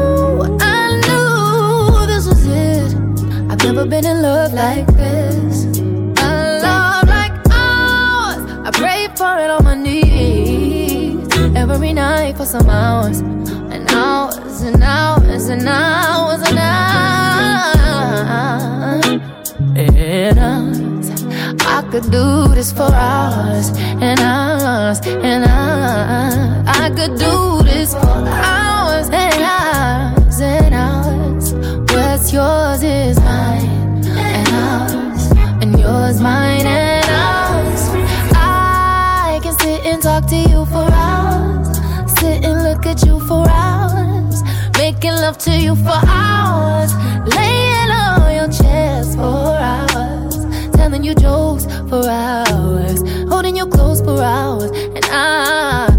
I 0.61 0.97
knew 1.05 2.07
this 2.07 2.27
was 2.27 2.47
it. 2.47 2.95
I've 3.51 3.63
never 3.63 3.85
been 3.85 4.07
in 4.07 4.23
love 4.23 4.55
like 4.55 4.87
this. 4.97 5.67
A 6.23 6.61
love 6.65 7.09
like 7.09 7.35
ours. 7.53 8.41
I 8.67 8.71
pray 8.73 9.09
for 9.19 9.33
it 9.45 9.51
on 9.51 9.65
my 9.65 9.75
knees 9.75 11.29
every 11.55 11.93
night 11.93 12.37
for 12.39 12.47
some 12.47 12.69
hours 12.71 13.19
and 13.75 13.85
hours 13.91 14.63
and 14.63 14.83
hours 14.83 15.49
and 15.49 15.69
hours 15.69 16.24
could 22.01 22.11
do 22.11 22.49
this 22.49 22.73
for 22.73 22.91
hours 22.93 23.69
and 24.03 24.19
hours 24.19 24.99
and 25.07 25.45
hours. 25.45 26.67
I 26.67 26.91
could 26.91 27.17
do 27.17 27.63
this 27.63 27.95
for 27.95 28.19
hours 28.51 29.09
and 29.13 29.41
hours 29.41 30.41
and 30.41 30.75
hours. 30.75 31.55
What's 31.93 32.33
yours 32.33 32.83
is 32.83 33.17
mine 33.21 34.03
and 34.09 34.49
ours, 34.49 35.31
and 35.63 35.79
yours 35.79 36.21
mine 36.21 36.67
and 36.67 37.09
ours. 37.09 37.83
I 38.35 39.39
can 39.41 39.57
sit 39.61 39.87
and 39.87 40.03
talk 40.03 40.27
to 40.31 40.37
you 40.37 40.67
for 40.67 40.89
hours, 40.91 41.79
sit 42.19 42.45
and 42.45 42.65
look 42.65 42.87
at 42.87 43.07
you 43.07 43.21
for 43.21 43.47
hours, 43.49 44.43
making 44.79 45.13
love 45.13 45.39
to 45.47 45.53
you 45.53 45.77
for 45.77 46.01
hours, 46.09 46.93
laying 47.37 47.91
on 47.93 48.35
your 48.35 48.49
chest 48.49 49.17
for 49.17 49.55
hours, 49.71 50.35
telling 50.75 51.05
you 51.05 51.15
jokes 51.15 51.44
for 52.03 52.11
hours, 52.11 53.03
holding 53.29 53.57
you 53.57 53.67
close 53.67 54.01
for 54.01 54.21
hours, 54.21 54.71
and 54.97 55.05
I. 55.05 55.94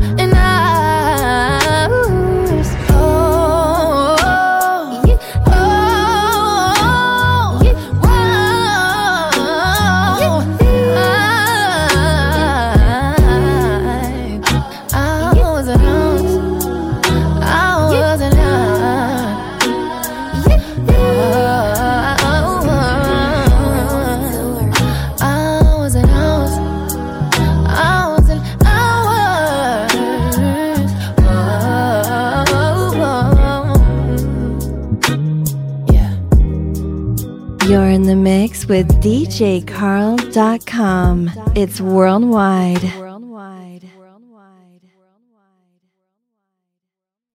DJCarl.com. 39.36 41.30
It's 41.56 41.82
worldwide. 41.82 43.05